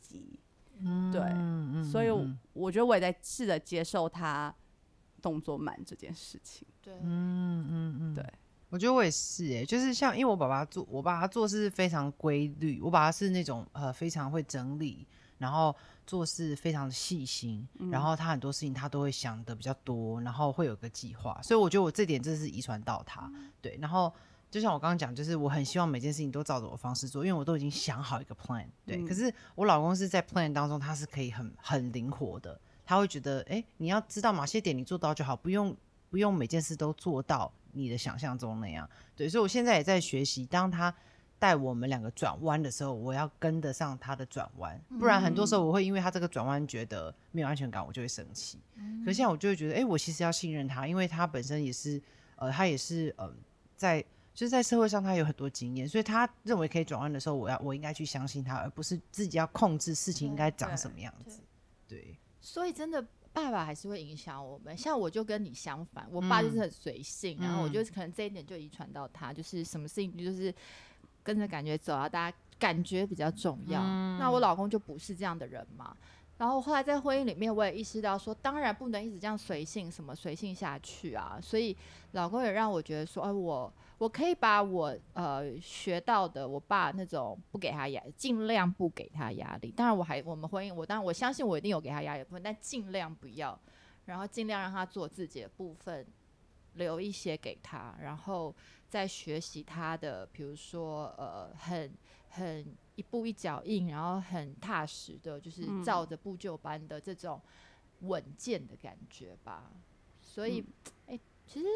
[0.00, 0.38] 急，
[0.80, 2.10] 嗯对所以
[2.52, 4.54] 我觉得我也在试着接受他
[5.20, 8.24] 动作慢这件事情，对，嗯嗯嗯，对。
[8.70, 24.12] 我觉得我也是诶，就是像因为我爸爸做，我爸爸做事非常规律，我爸爸是那种呃非常会整理，然后做事非常的细心，然后他很多事情他都会想的比较多，然后会有个计划，所以我觉得我这点真的是遗传到他，对，然后
[24.50, 28.66] 就像我刚刚讲，就是我很希望每件事情都照着我方式做，因为我都已经想好一个 plan。
[28.84, 35.74] 对，嗯可是我老公是在 plan 当中，他是可以很很灵活的，他会觉得，哎、你要知道哪些点你做到就好，不用
[36.10, 38.88] 不用每件事都做到你的想象中那样。
[39.16, 40.94] 对，所以我现在也在学习，当他
[41.42, 48.60] 带我们两个转弯的时候，我要跟得上他的转弯，不然很多时候我会因为他这个转弯觉得没有安全感，我就会生气。
[49.04, 52.00] 可是现在我就会觉得，哎、我其实要信任他，因为他本身也是，
[52.36, 53.28] 呃，他也是，呃，
[53.74, 54.00] 在
[54.32, 61.40] 就是在社会上他有很多经验，所以他认为可以转弯的时候，我要我应该去相信他，而不是自己要控制事情应该长什么样子。
[61.88, 63.04] 对，所以真的。
[63.34, 70.54] 爸爸还是会影响我们，像我就跟你相反，我爸就是很随性，然后我就可能这一点就遗传到他，就是什么事情就是
[71.22, 73.80] 跟着感觉走啊，大家感觉比较重要。
[74.18, 75.96] 那我老公就不是这样的人嘛。
[76.38, 81.38] 然后后来在婚姻里面，我也意识到说，当然不能一直这样随性，什么随性下去啊。
[81.40, 81.76] 所以
[82.12, 89.70] 老公也让我觉得说，哎，我我可以把我呃学到的，我爸那种不给他压，尽量不给他压力。
[89.70, 93.56] 当然我还我们婚姻，我当然我相信我一定有给他压力的部分，但尽量不要，
[94.06, 96.04] 然后尽量让他做自己的部分，
[96.74, 98.52] 留一些给他，然后
[98.92, 101.90] 再学习他的，比如说呃很
[102.28, 107.40] 很一步一脚印，然后很踏实的，就是嗯照着步就班的这种
[108.00, 109.72] 稳健的感觉吧。
[110.20, 110.62] 所以，
[111.06, 111.66] 哎、其实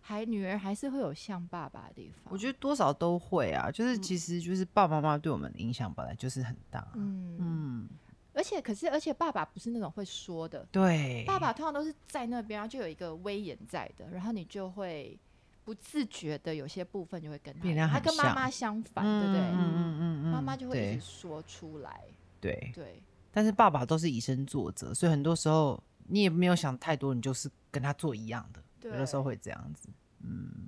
[0.00, 2.32] 还女儿还是会有像爸爸的地方。
[2.32, 6.86] 我觉得多少都会啊，就是其实就是爸爸妈妈对我们的影响本来就是很大。
[6.94, 7.88] 嗯，嗯，
[8.32, 15.18] 而且可是而且爸爸不是那种会说的，对，爸爸通常都是在那边，然后就有一个威严在的，然后你就会
[15.68, 19.42] 不自觉的有些部分就会跟他他跟妈妈相反，对不对？
[19.42, 22.06] 嗯嗯嗯嗯，妈妈就会一直说出来，
[22.40, 29.90] 对，对，但是爸爸都是以身作则，所以很多时候你也没有想太多，你就是跟他做一样的，对有的时候会这样子。
[30.20, 30.66] 嗯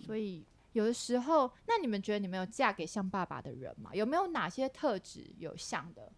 [0.00, 3.94] 所以有的时候，那你们觉得你们有嫁给像爸爸的人吗？
[3.94, 6.10] 有没有哪些特质有像的？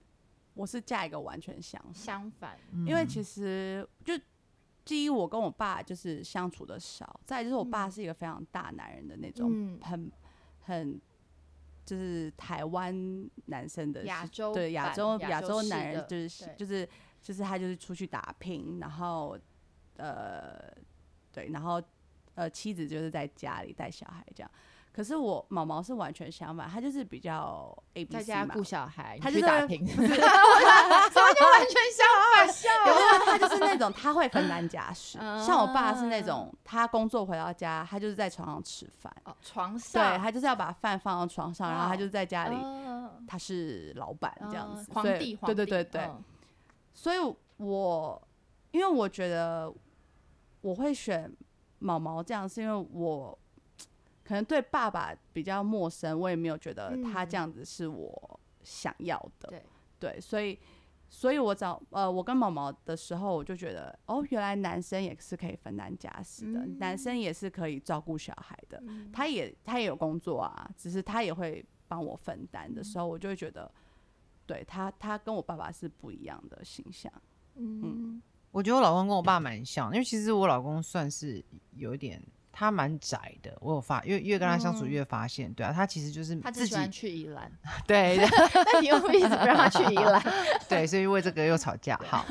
[0.55, 2.57] 我是嫁一个完全相，相反，
[2.87, 4.15] 因为其实就
[4.89, 10.11] 第一，我跟我爸就是相处的少，再就是我爸是一个非常大男人的那种，嗯很
[10.63, 10.99] 很
[11.85, 16.89] 就是台湾男生的亚洲对亚洲亚亚洲男人就是就是
[17.21, 19.39] 就是他就是出去打拼，然后
[19.99, 20.73] 呃
[21.31, 21.83] 对，然后
[22.35, 24.51] 呃妻子就是在家里带小孩这样。
[24.99, 32.53] 可是我毛毛是完全相反，他就是比较 A B 在 C 嘛家顾小孩，他就是打拼， 什么就完全相反？
[32.53, 33.25] 笑有没有？
[33.25, 46.25] 他就是那种他会分担家事，嗯像我爸是那种他工作回到家，他就是在床上吃饭，床上对上，他就是要把饭放到床上，然后他就在家里，嗯他是老板这样子，嗯皇所以帝，皇对对帝对对，嗯
[46.93, 47.19] 所以
[47.59, 48.21] 我
[48.73, 49.73] 因为我觉得
[50.61, 51.33] 我会选
[51.79, 53.39] 毛毛这样，是因为我
[54.29, 57.29] 可能对爸爸比较陌生，我也没有觉得他嗯。
[57.31, 59.63] 这样子是我想要的，对。
[59.99, 60.59] 对，所以，
[61.09, 69.11] 所以我找呃，我跟毛毛的时候，我就觉得，哦，原来男生也是可以分担家事的，男生也是可以照顾小孩的，嗯。
[69.11, 73.73] 他也他也有工作啊，只是他也会帮我分担的时候，我就会觉得，
[74.45, 77.11] 对他，他跟我爸爸是不一样的形象，
[77.55, 78.21] 嗯，
[78.53, 81.43] 我觉得我老公跟我爸蛮像，因为其实我老公算是
[81.77, 82.23] 有一点，
[82.59, 83.57] 他蛮宅的。
[83.61, 87.49] 我有发，越越跟他相处越发现，对啊，他其实就是自己他只喜欢去宜兰，
[87.87, 88.17] 对
[88.73, 90.21] 那你又一直不让他去宜兰，
[90.69, 91.97] 对，所以为这个又吵架。
[92.05, 92.27] 好，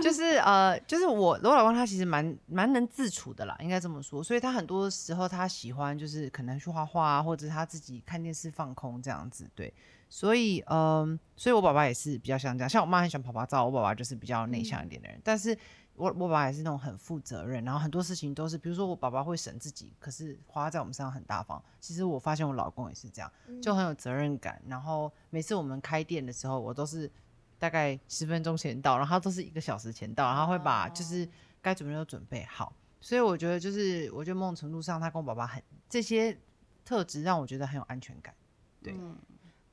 [0.00, 4.22] 就是呃，就是我我老公他其实蛮蛮能自处的啦，应该这么说。
[4.22, 9.50] 所以他很多时候他喜欢就是可能去画画啊，或者他自己看电视放空这样子。
[9.56, 9.74] 对，
[10.08, 12.68] 所以嗯、所以我爸爸也是比较像这样。
[12.68, 15.20] 像我妈很喜欢拍拍照，我爸爸就是比较内向一点的人。
[15.24, 15.56] 但是
[15.98, 21.62] 我我爸爸也是那种很负责任，然后很多事情都是，比如说我爸爸会省自己，可是花在我们身上很大方。
[21.80, 23.30] 其实我发现我老公也是这样，
[23.60, 24.62] 就很有责任感。
[24.66, 27.10] 然后每次我们开店的时候，我都是
[27.58, 31.28] 大概十分钟前到，然后他都是一个小时前到，然后会把就是
[31.60, 32.72] 该准备都准备好。
[33.00, 36.38] 所以我觉得就是，我觉得某种程度上，他跟我爸爸很这些
[36.84, 38.34] 特质让我觉得很有安全感。
[38.82, 39.16] 对嗯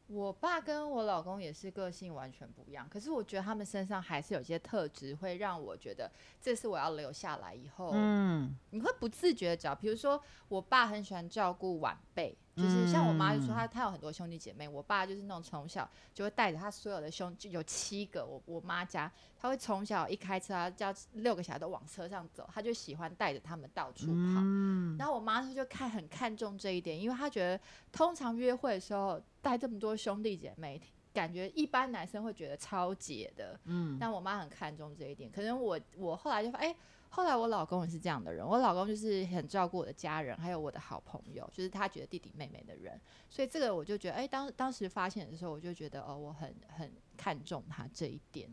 [0.08, 24.42] 我爸跟我老公也是个性完全不一样，可是我觉得他们身上还是有一些特质，会让我觉得这是我要留下来以后，嗯，你会不自觉的找，比如说我爸很喜欢照顾晚辈，就是像我妈就说嗯她她有很多兄弟姐妹，我爸就是那种从小就会带着他所有的兄，就有七个，我我妈家他会从小一开车，他叫六个小孩都往车上走，他就喜欢带着他们到处跑。
[24.44, 27.60] 嗯，然后我妈就看很看重这一点，因为她觉得
[27.92, 30.82] 通常约会的时候带这么多兄弟姐妹，
[31.14, 35.30] 感觉一般男生会觉得超姐的，嗯，但我妈很看重这一点。
[35.30, 36.76] 可能我我后来就发，哎、
[37.10, 43.00] 后来我老公也是这样的人，我老公就是很照顾我的家人，还有我的好朋友，就是他觉得弟弟妹妹的人。
[43.30, 48.50] 所以这个我就觉得，哎、当当时发现的时候，我就觉得哦，我很很看重他这一点。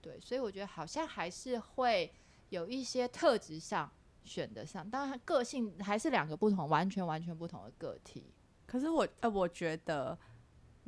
[0.00, 2.08] 对，所以我觉得好像还是会
[2.50, 3.90] 有一些特质上
[4.22, 8.32] 选得上，当然个性还是两个不同，完全完全不同的个体。
[8.66, 10.16] 可是我呃，我觉得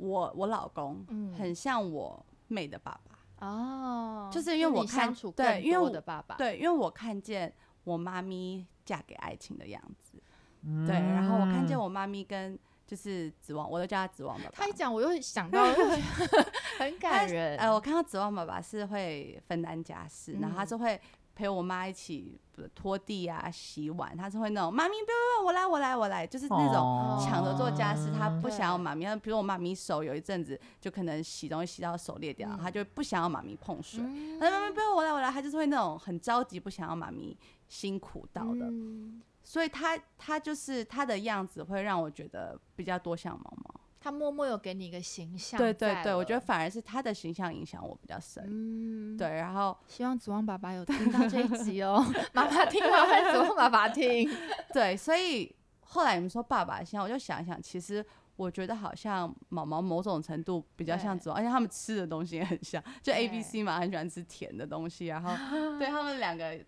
[0.01, 1.33] 我我老公嗯。
[1.33, 10.21] 很像我妹的爸爸，哦，就是因为我看对因为我的爸爸，对，因为我看见我妈咪嫁给爱情的样子，
[10.63, 10.85] 嗯。
[10.85, 14.51] 对，然后我看见我妈咪跟就是子望，我都叫他指望爸爸。
[14.53, 16.01] 他一讲，我又想到很
[16.79, 17.57] 很感人。
[17.57, 20.67] 呃，我看到子望爸爸是会分担家事，然后他嗯。
[20.67, 21.01] 是会
[21.41, 29.03] 陪我妈一起呃拖地啊、洗碗，她是会那种妈咪不要不要，我来我来我来，就是那种哦抢着做家事，她不想要妈咪。
[29.15, 34.03] 比如我妈咪手有一阵子就可能洗东西洗到手裂掉，嗯他就不想要妈咪碰水。
[34.03, 37.35] 嗯他说妈咪不要我来我来，她就是会那种很着急，不想要妈咪
[37.67, 38.67] 辛苦到的。
[38.69, 43.80] 嗯所以她她就是她的样子会让我觉得比较多像毛毛。
[44.03, 48.43] 他默默有给你一个形象，对对对，我觉得，反而是他的形象影响我比较深。
[48.47, 54.27] 嗯，对，，然后希望子旺爸爸有听到这一集哦， 妈妈听完会子旺爸爸听，
[54.73, 58.03] 对，所以后来你们说爸爸像，我就想一想，其实
[58.37, 65.29] 我觉得好像毛毛某种程度比较像对子王，而且他们吃的东西也很像，就 A B 对 C 嘛，很喜欢吃甜的东西，然后
[65.77, 66.59] 对他们两个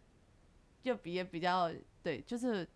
[0.84, 1.72] 就比也比较
[2.04, 2.68] 对，就是。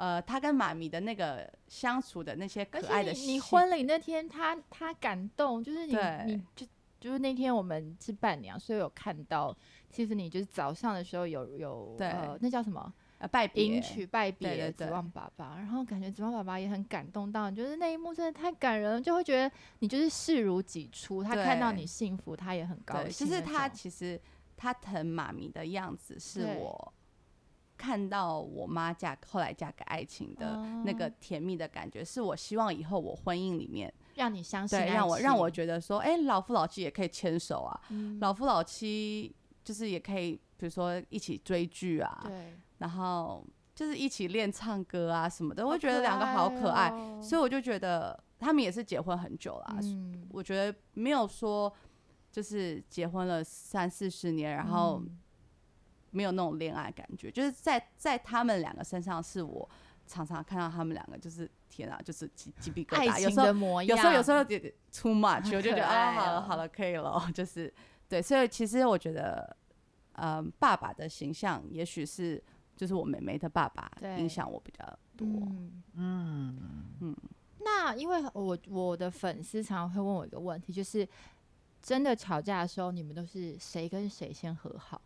[0.00, 6.66] 呃，他跟妈咪的那个相处的那些可而爱的你你婚礼那天他他感动，就是你你就
[6.98, 9.54] 就是那天我们是伴娘，所以有看到，
[9.90, 12.08] 其实你就是早上的时候有有对。
[12.08, 14.90] 呃那叫什么呃拜别迎娶拜别子对。
[14.90, 23.34] 望爸爸，然后感觉子望爸爸也很感动到，就是那一幕真的太感人了，就会觉得你就是视如己出，他看到你幸福，他也很高兴，就。
[23.34, 24.18] 是他其实
[24.56, 26.92] 他疼妈咪的样子，是我
[27.80, 43.42] 看到我妈嫁后来嫁给爱情的那个哦甜蜜的感觉，是我希望以后我婚姻里面，让你相信对，让我让我觉得说，哎、老夫老妻也可以牵手啊，嗯老夫老妻就是也可以，比如说一起追剧啊，对，然后
[43.74, 47.18] 就是一起练唱歌啊什么的，我觉得两个好可爱，哦。
[47.22, 51.72] 所以我就觉得他们也是结婚很久了啊、嗯，我觉得没有说
[52.30, 55.18] 就是结婚了三四十年，然后嗯
[56.10, 59.68] 没有那种恋爱感觉，就是在在他们两个身上，是我
[60.06, 63.46] 常常看到他们两个就是天啊，就是鸡鸡皮疙瘩，有时候
[63.82, 64.60] 有时候有时候有点
[64.92, 66.40] too much，我就觉得啊，好了哦。
[66.40, 67.72] 好了，可以了， 就是
[68.08, 69.56] 对，所以其实我觉得，
[70.14, 72.42] 嗯，爸爸的形象也许是
[72.76, 74.18] 就是我妹妹的爸爸对。
[74.18, 74.84] 影响我比较
[75.16, 75.26] 多，
[75.94, 76.58] 嗯。
[77.00, 77.16] 嗯，
[77.60, 81.08] 那因为我我的粉丝常常会问我一个问题，就是
[81.80, 85.00] 真的吵架的时候，你们都是谁跟谁先和好？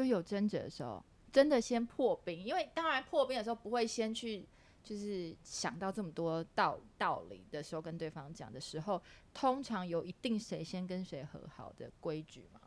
[0.00, 4.46] 就有争执的时候，真的先破冰，因为当然破冰的时候不会先去
[4.82, 9.00] 就是想到这么多道道理的时候跟对方讲的时候，
[9.34, 12.60] 通常有一定谁先跟谁和好的规矩吗？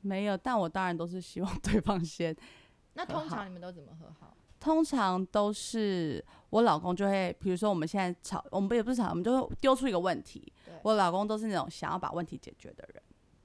[0.00, 2.36] 没有，但我当然都是希望 对方先。
[2.94, 4.36] 那通常你们都怎么和好？
[4.58, 10.52] 通常都是我老公就会，比如说我们现在吵，我们也不是吵，我们就会丢出一个问题。
[10.82, 13.02] 我老公都是那种想要把问题解决的人，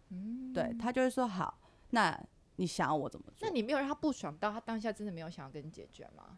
[0.09, 1.59] 嗯，对他就会说好，
[1.91, 2.19] 那
[2.55, 3.47] 你想要我怎么做？
[3.47, 6.37] 那你没有让他不爽到他当下真的没有想要跟你解决吗？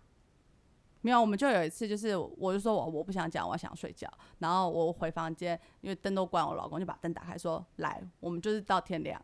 [1.01, 9.21] 没有，我们就有一次，就是我就说我我不想讲，我想睡觉，然后我回房间，因为灯都关，我老公就把灯打开说来，我们就是到天亮，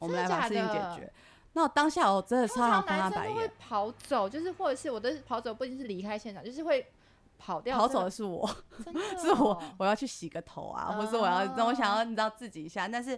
[0.00, 1.12] 我们来把事情解决。
[1.52, 6.90] 那我当下我真的超想翻他白眼，跑走，就是或者是我的跑走不一定是离开现场，就是会
[7.38, 7.78] 跑掉。
[7.78, 8.48] 跑走的是我，
[9.22, 13.16] 是我哦我要去洗个头啊，或是我要，那我想要哦你知道自己一下，但是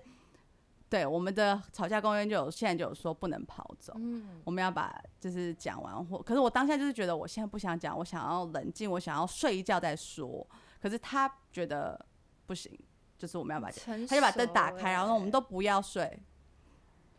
[0.89, 10.47] 对我们的吵架公约就有现在就有说不能跑走，嗯，我们要把就是讲完或，可是我当下就是觉得我现在不想讲，我想要冷静，我想要睡一觉再说，
[10.81, 12.07] 可是他觉得
[12.47, 12.79] 不行，
[13.19, 16.23] 就是我们要把成他就把灯打开，然后我们欸都不要睡，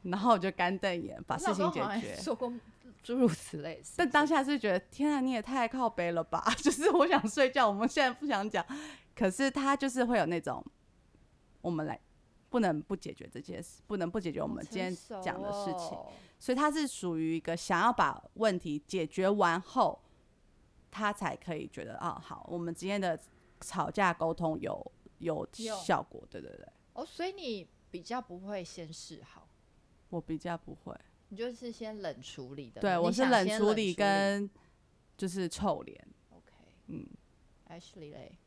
[0.04, 2.16] 然后我就干瞪眼把事情解决。
[2.16, 2.54] 说过
[3.04, 6.44] 诸如此类但当下是觉得天啊，你也太靠背了吧！
[6.58, 8.66] 就是我想睡觉，我们现在不想讲，
[9.16, 10.66] 可是他就是会有那种，
[11.62, 12.00] 我们来
[12.56, 16.10] 不能不解决这件事，不能不解决我们今天讲的事情，哦。
[16.40, 20.02] 所以他是属于一个想要把问题解决完后，
[20.90, 23.20] 他才可以觉得啊，好，我们今天的
[23.60, 29.50] 吵架沟通有有有效果，对对对，哦，所以你比较不会先示好，
[30.08, 30.98] 我比较不会，
[31.28, 32.80] 你就是先冷处理的。
[32.80, 34.50] 对我是冷处理跟
[35.18, 36.54] 就是臭脸，OK，
[36.88, 37.06] 嗯
[37.68, 38.40] ，Ashley 嘞，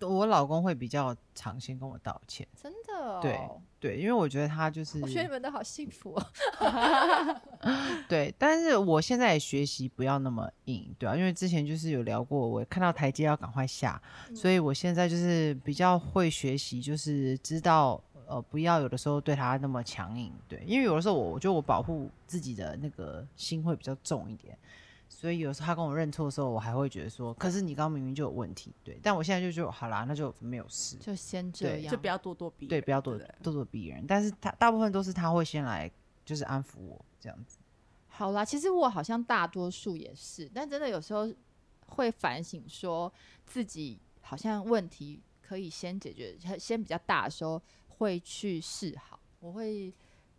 [0.00, 3.38] 我老公会比较常先跟我道歉，真的、哦，对
[3.78, 6.26] 对，因为我觉得他就是我觉得你们都好幸福哦。
[8.08, 14.00] 对，但是我现在也学习不要那么硬，对啊，因为之前就是有聊过，我看到台阶要赶快下，
[14.34, 24.58] 所以我现在就是比较会学习，就是知道呃不要有的时候对他那么强硬，对，因为有的时候我我觉得我保护自己的那个心会比较重一点。
[25.08, 28.98] 所以有时候他跟我认错的时候，我还会觉得说，可是你刚刚明明就有问题，对。
[29.02, 34.04] 但我现在就觉得好啦，那就没有事，就先这样，就不要咄咄逼人，对，不要咄对咄咄逼人。
[34.06, 35.90] 但是他大部分都是他会先来，
[36.24, 37.58] 就是安抚我这样子。
[38.08, 41.30] 好啦，其实我好像大多数也是，但真的有时候
[41.86, 43.12] 会反省，说
[43.44, 49.92] 自己好像问题可以先解决，先比较大的时候会去示好，我会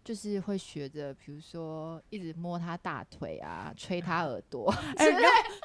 [0.07, 4.73] 就是会学着，比如说一直摸他大腿啊，吹他耳朵。
[4.95, 5.05] 哎，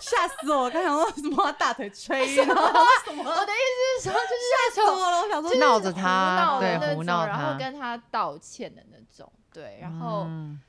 [0.00, 0.64] 吓死我！
[0.64, 5.20] 我刚想说什么他大腿吹 我的意思是说，就是吓死我了！
[5.22, 10.24] 我想说闹着胡他对闹的那种，胡闹然后跟他道歉的那种，对，然后。
[10.26, 10.60] 嗯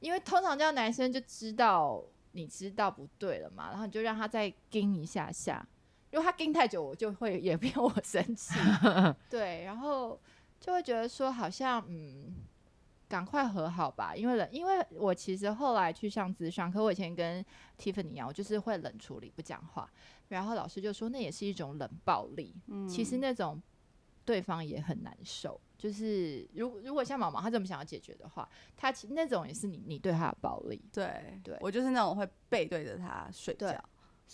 [0.00, 2.02] 因为通常这样男生就知道
[2.32, 5.64] 你知道不对了嘛，然后你就让他再盯一下下。
[6.10, 8.52] 如果他盯太久，我就会也变我生气，
[9.30, 10.20] 对，然后
[10.58, 12.34] 就会觉得说好像嗯，
[13.12, 17.44] 赶快和好吧，因为冷，因为我其实后来去上咨商，可我以前跟
[17.78, 19.86] Tiffany 一样，我就是会冷处理不讲话，
[20.28, 23.62] 然后老师就说那也是一种冷暴力，嗯其实那种
[24.24, 25.60] 对方也很难受。
[25.76, 33.84] 就是如如果像毛毛他这么想要解决的话，他其那种也是你你对他的暴力，对对我就是那种会背对着他睡觉，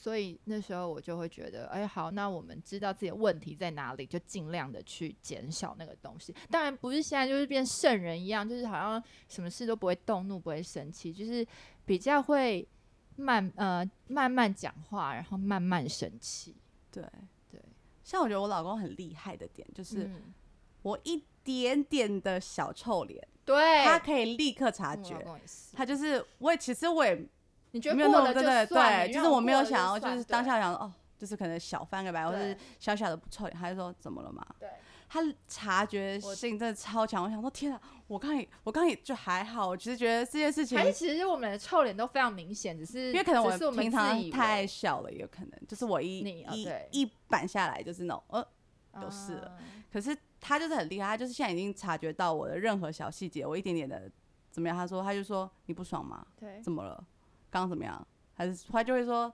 [0.00, 6.32] 所以那时候我就会觉得，哎，好，那我们知道自己的问题在哪里，就尽量的去减少那个东西。
[6.48, 11.44] 当然不是现在就是变圣人一样，就是好像什么事都不会动怒，不会生气，就是
[11.84, 12.64] 比较会
[13.16, 16.54] 慢呃慢慢讲话，然后慢慢生气。
[16.92, 17.02] 对
[17.50, 17.60] 对，
[18.04, 20.32] 像我觉得我老公很厉害的点就是，嗯
[20.82, 25.26] 我一点点的小臭脸，对，他可以立刻察觉。
[25.72, 27.28] 他就是我也其实我也
[27.72, 34.44] 你觉得没有真的对，就是我没有想要，就是当下想哦，就是可能小翻个白，或者是小小的不臭脸，他就说怎么了嘛？
[34.58, 34.68] 对，
[35.08, 46.20] 他察觉性真的超强，我想说天啊，我刚也我刚也就还好，我其实觉得这件事情还，是其实我们的臭脸都非常明显，只是因为可能我们平常太小了，也有可能就是我一
[46.52, 48.46] 一一板下来就是那种呃，
[49.02, 49.58] 有事了啊
[49.90, 54.10] 可是他就是很厉害，他就是现在已经察觉到我的任何小细节，我一点点的
[54.50, 54.76] 怎么样？
[54.76, 56.26] 他说他就说你不爽吗？
[56.38, 57.02] 对，怎么了？
[57.50, 58.06] 刚刚怎么样？
[58.34, 59.32] 还是他就会说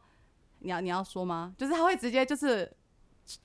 [0.60, 1.54] 你要你要说吗？
[1.58, 2.70] 就是他会直接就是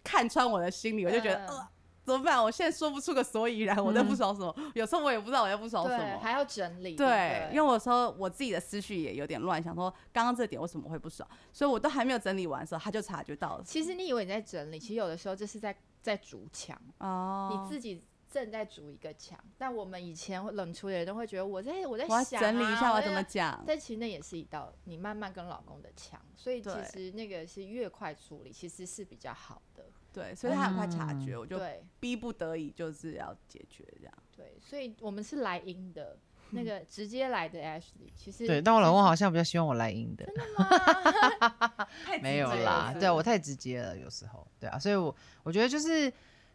[0.03, 1.67] 看穿我的心理，我就觉得、嗯呃
[2.05, 2.43] 怎么办？
[2.43, 4.55] 我现在说不出个所以然，我在不爽什么？
[4.73, 6.19] 有时候我也不知道我在不爽什对，么。
[6.19, 13.63] 还要整理，对，不因为我说我自己的思绪也有点乱，想说刚刚这点为什么会不爽，所以我都还没有整理完的时候，他就察觉到了。
[13.63, 19.37] 其实你以为你在整理，其实有的时候这是在在筑墙，哦，你自己正在筑一个墙。
[19.57, 23.63] 但我们以前冷处理的人都会觉得我在我在我要想、啊、整理一下我怎么讲。
[23.65, 26.83] 但其实那也是一道你慢慢跟老公的墙，所以其对。
[26.85, 29.85] 实那个是越快处理，其实是比较好的。
[30.11, 31.59] 对，所以他很快察觉，我就
[31.99, 34.13] 逼不得已就是要解决这样。
[34.35, 36.17] 对，所以我们是来阴的，
[36.49, 41.87] 那个直接来的 Ashley，其实对，但我老公好像比较希望我来赢的，真的吗？
[42.23, 46.11] 没有啦，了对我太直接了，有时候，对啊，所以我我觉得就是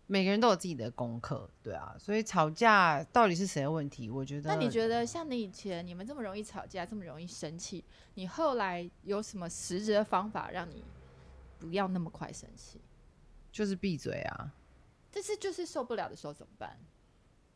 [0.07, 4.11] 每个人都有自己的功课，对啊，所以吵架到底是谁的问题？
[4.11, 7.83] 我觉得，那你觉得像你以前你们这么容易吵架，这么容易生气，
[8.15, 10.85] 你后来有什么实质的方法让你
[11.59, 12.81] 不要那么快生气？
[13.51, 14.53] 就是闭嘴啊？
[15.11, 16.79] 但是就是受不了的时候怎么办？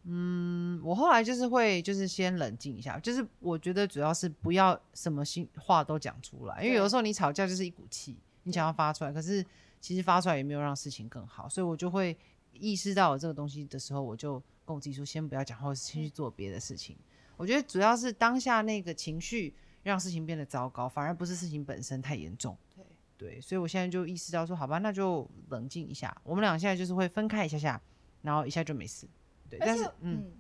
[0.05, 9.45] 嗯，我后来就是会就是先冷静一下，就是我觉得主要是不要什么心话都讲出来，因为有的时候你吵架就是一股气，你想要发出来，可是
[9.81, 12.17] 其实发出来也没有让事情更好，所以我就会
[12.53, 16.97] 意识到我这个东西的时候，我就跟我自己说，先不要讲话，先去做别的事情。
[17.37, 22.57] 我觉得主要是当下那个情绪让事情变得糟糕，反而不是事情本身太严重。
[22.75, 22.85] 对
[23.17, 26.17] 对，所以我现在就意识到说，好吧，那就冷静一下。
[26.25, 27.81] 我们俩现在就是会分开一下下，
[28.23, 29.09] 然后一下就没事。
[29.49, 30.33] 对，但是嗯，嗯，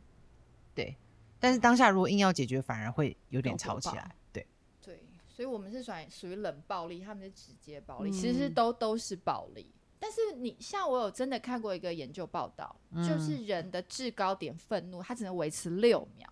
[0.74, 0.96] 对，
[1.38, 4.14] 但是当下如果硬要解决，反而会有点吵起来。
[4.32, 4.46] 对，
[4.82, 9.72] 对，所以我们是属于属于冷暴力，他们是直接暴力，其实都都是暴力。
[10.00, 16.28] 但是你像我有真的看过一个研究报道，就是人的制高点愤怒，它只能维持六秒。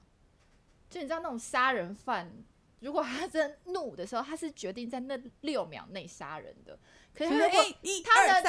[0.88, 2.30] 就你知道那种杀人犯，
[2.78, 6.78] 如果他真的怒的时候，他是决定在那六秒内杀人的。
[7.12, 7.64] 可是他如果
[8.04, 8.42] 他、能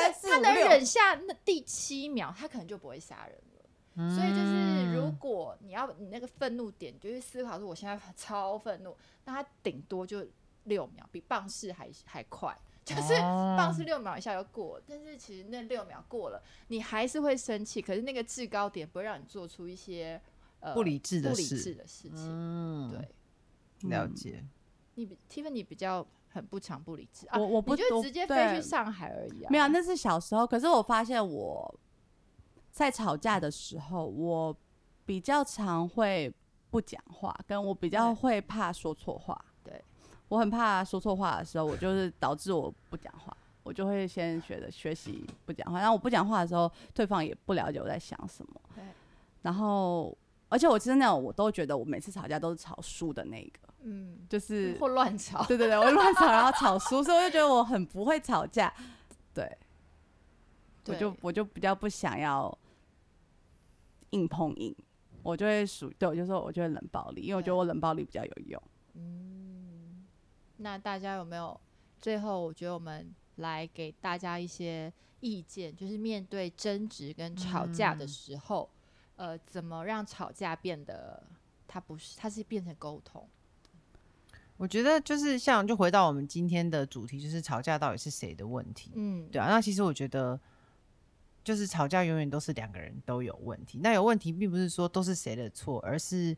[0.44, 4.16] 他能，忍下那第七秒，他可能就不会杀人了。
[4.16, 8.96] 所以就是，如嗯果你要你那个愤怒点，就是思考说，我现在超愤怒，
[9.26, 10.24] 那他顶多就
[10.66, 12.56] 六秒，比棒式还还快。
[12.96, 20.22] 就是哦棒是六秒一下就过，但是其实那六秒过了，你还是会生气，可是那个制高点不会让你做出一些
[20.62, 22.16] 呃不理智的不理事智的事情。
[22.16, 24.42] 嗯，对，了解。
[24.96, 29.50] 你比 Tiffany 比较很不常不理智啊，我我不你就我直接飞对去上海而已啊。
[29.52, 30.48] 没有，那是小时候。
[30.48, 31.80] 可是我发现我
[32.72, 34.58] 在吵架的时候，我
[35.06, 36.34] 比较常会
[36.70, 39.46] 不讲话，跟我比较对会怕说错话。
[40.28, 45.80] 对，我很怕说错话的时候，我就是导致我不讲话，我就会先学着学习不讲话。
[45.80, 48.62] 然后我不讲话的时候，对方也不了解我在想什么。
[48.76, 48.84] 对
[49.44, 50.18] 然后，
[50.50, 55.46] 而且我其实那种我都觉得我每次吵架都是吵输的那个，嗯，就是或乱吵。
[55.46, 58.74] 对对对，我会乱吵， 然后吵输，所以我就觉得我很不会吵架。
[59.34, 59.58] 对，
[60.88, 62.58] 我就我就比较不想要
[64.10, 64.76] 硬碰硬，
[65.22, 68.62] 我就会属对我就说我就会冷暴力，因为我觉得我冷暴力比较有用。
[68.96, 69.37] 嗯，
[70.58, 71.60] 那大家有没有？
[72.00, 78.70] 最后，我觉得我们来给大家一些意见，就是面对争执跟吵架的嗯时候，
[79.16, 81.24] 呃，怎么让吵架变得
[81.68, 83.28] 它不是，它是变成沟通。
[84.58, 88.92] 我觉得就是像，就回到我们今天的主题，就是吵架到底是谁的问题？
[88.96, 90.40] 嗯，对啊，那其实我觉得，
[91.44, 93.80] 就是吵架永远都是两个人都有问题。
[93.82, 96.36] 那有问题并不是说都是谁的错，而是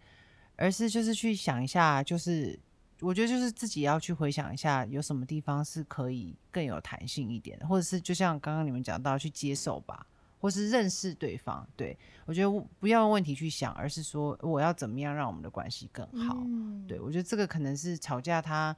[0.56, 2.60] 而是就是去想一下，就是
[3.02, 10.06] 我觉得就是自己要去回想一下，有什么地方是可以更有弹性一点的，或者是就像刚刚你们讲到去接受吧，
[10.40, 11.68] 或是认识对方。
[11.76, 16.38] 对我觉得不要用问题去想，而是说我要怎么样让我们的关系更好。
[16.46, 18.76] 嗯对，我觉得这个可能是吵架它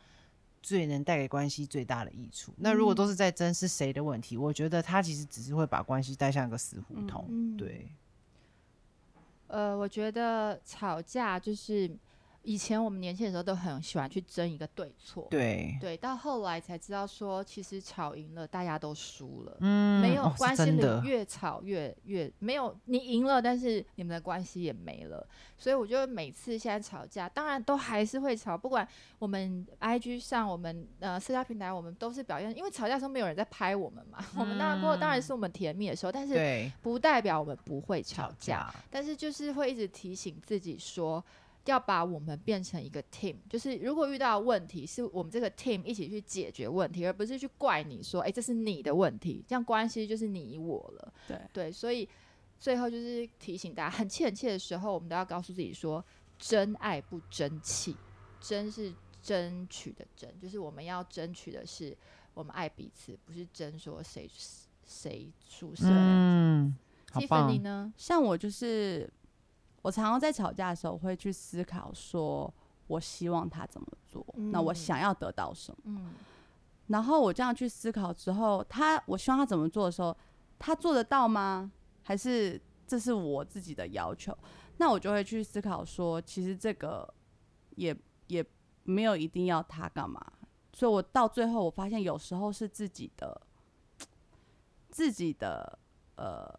[0.62, 2.54] 最能带给关系最大的益处。
[2.58, 7.26] 那如果都是在争是谁的问题，我觉得他其实只是会把关系带向一个死胡同。
[7.30, 7.90] 嗯对，
[9.48, 11.90] 呃，我觉得吵架就是
[12.44, 19.58] 以前我们年轻的时候都很喜欢去争一个对错，对，对，到后来才知道说，其实吵赢了，大家都输了。
[19.60, 25.28] 嗯，没有哦、关系的，越吵越越没有你赢了，但是你们的关系也没了。
[25.56, 28.88] 所以我觉得每次现在吵架，当然都还是会吵，不管
[29.20, 41.24] 我们 IG 上我们呃社交平台，我们都是表现，因为吵架的时候没有人在拍我们嘛，我们当然不过当然是我们甜蜜的时候，但是，不代表我们不会吵吵，架，但是就是会一直提醒自己说。
[41.66, 51.14] 要把我们变成一个 team，就是如果遇到问题，是我们这个 team 一起去解决问题，而不是去怪你说，哎、这是你的问题，这样关系就是你我了。
[51.28, 52.08] 对，对，所以
[52.60, 56.04] 最后就是提醒大家，很气很气的时候，我们都要告诉自己说，
[56.40, 57.96] 真爱不争气，
[58.40, 58.92] 争是
[59.22, 61.96] 争取的争，就是我们要争取的是
[62.34, 64.28] 我们爱彼此，不是争说谁
[64.84, 65.86] 谁输谁。
[65.90, 66.76] 嗯，
[67.12, 67.94] 好棒妮，呢？
[67.98, 69.08] 像我就是
[69.82, 72.54] 我常常在吵架的时候会去思考，说
[72.88, 75.82] 我希望他怎么做，那我嗯想要得到什么。
[75.86, 76.14] 嗯
[76.88, 80.16] 然后我这样去思考之后，他我希望他怎么做的时候，
[80.60, 81.72] 他做得到吗？
[82.04, 84.38] 还是这是我自己的要求？
[84.78, 87.08] 那我就会去思考说，其实这个
[87.76, 87.96] 也
[88.28, 88.46] 也
[88.84, 90.22] 没有一定要他干嘛。
[90.74, 93.42] 所以我到最后我发现，有时候是自己的
[94.90, 95.80] 自己的
[96.16, 96.54] 呃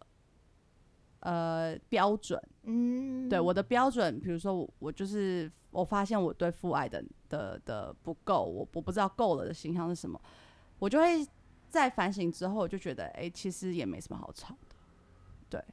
[1.73, 2.41] 呃标准。
[2.63, 10.19] 嗯，对我的标准，比如说我我就是我发现我对父爱的的的不够，我我不知道够了的形象是什么，
[10.79, 11.25] 我就会
[11.69, 14.75] 在反省之后，我就觉得哎、诶其实也没什么好吵的，
[15.49, 15.63] 对。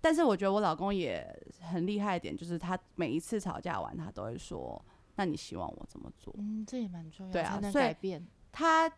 [0.00, 1.26] 但是我觉得我老公也
[1.60, 4.80] 很厉害一点，就是他每一次吵架完，他都会说
[5.16, 8.90] ：“那你希望我怎么做嗯，这也蛮重要，对啊所以改变。？”他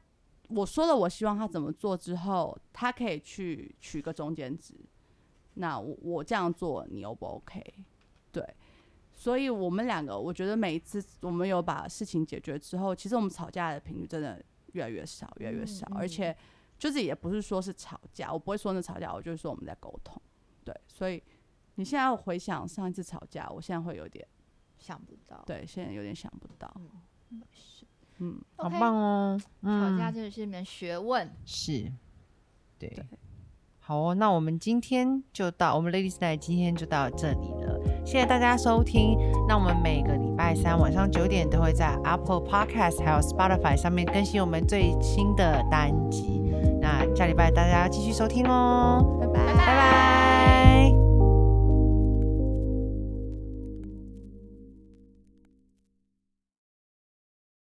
[0.48, 4.74] 我说了我希望他怎么做之后，他可以去取个中间值。
[5.54, 7.62] 那我我这样做，你 O 不 OK？
[8.32, 8.44] 对，
[9.12, 14.42] 所以我们两个，我觉得每一次我们有把事情解决之后，其实我们吵架的频率真的
[14.72, 16.34] 越来越少，越来越少，嗯而且
[16.78, 20.20] 就是也不是说是吵架，我不会说那吵架，我就是说我们在沟通。
[20.64, 21.22] 对，所以
[21.74, 24.26] 你现在回想上一次吵架，我现在会有点
[24.78, 26.72] 想不到，对，现在有点想不到。
[27.52, 27.84] 是
[28.18, 31.30] 嗯，好棒哦，吵嗯，架真的是一门学问。
[31.46, 31.90] 是，
[32.78, 33.04] 对对，
[33.90, 37.76] 好哦，那我们今天就到我们 Ladies Night 今天就到这里了，
[38.06, 39.18] 谢谢大家收听。
[39.48, 46.40] 那我们每个礼拜三晚上九点都会在 Apple Podcast 还有 Spotify 上面更新我们最新的单集。
[46.80, 50.99] 那下礼拜大家继续收听哦，拜拜拜拜。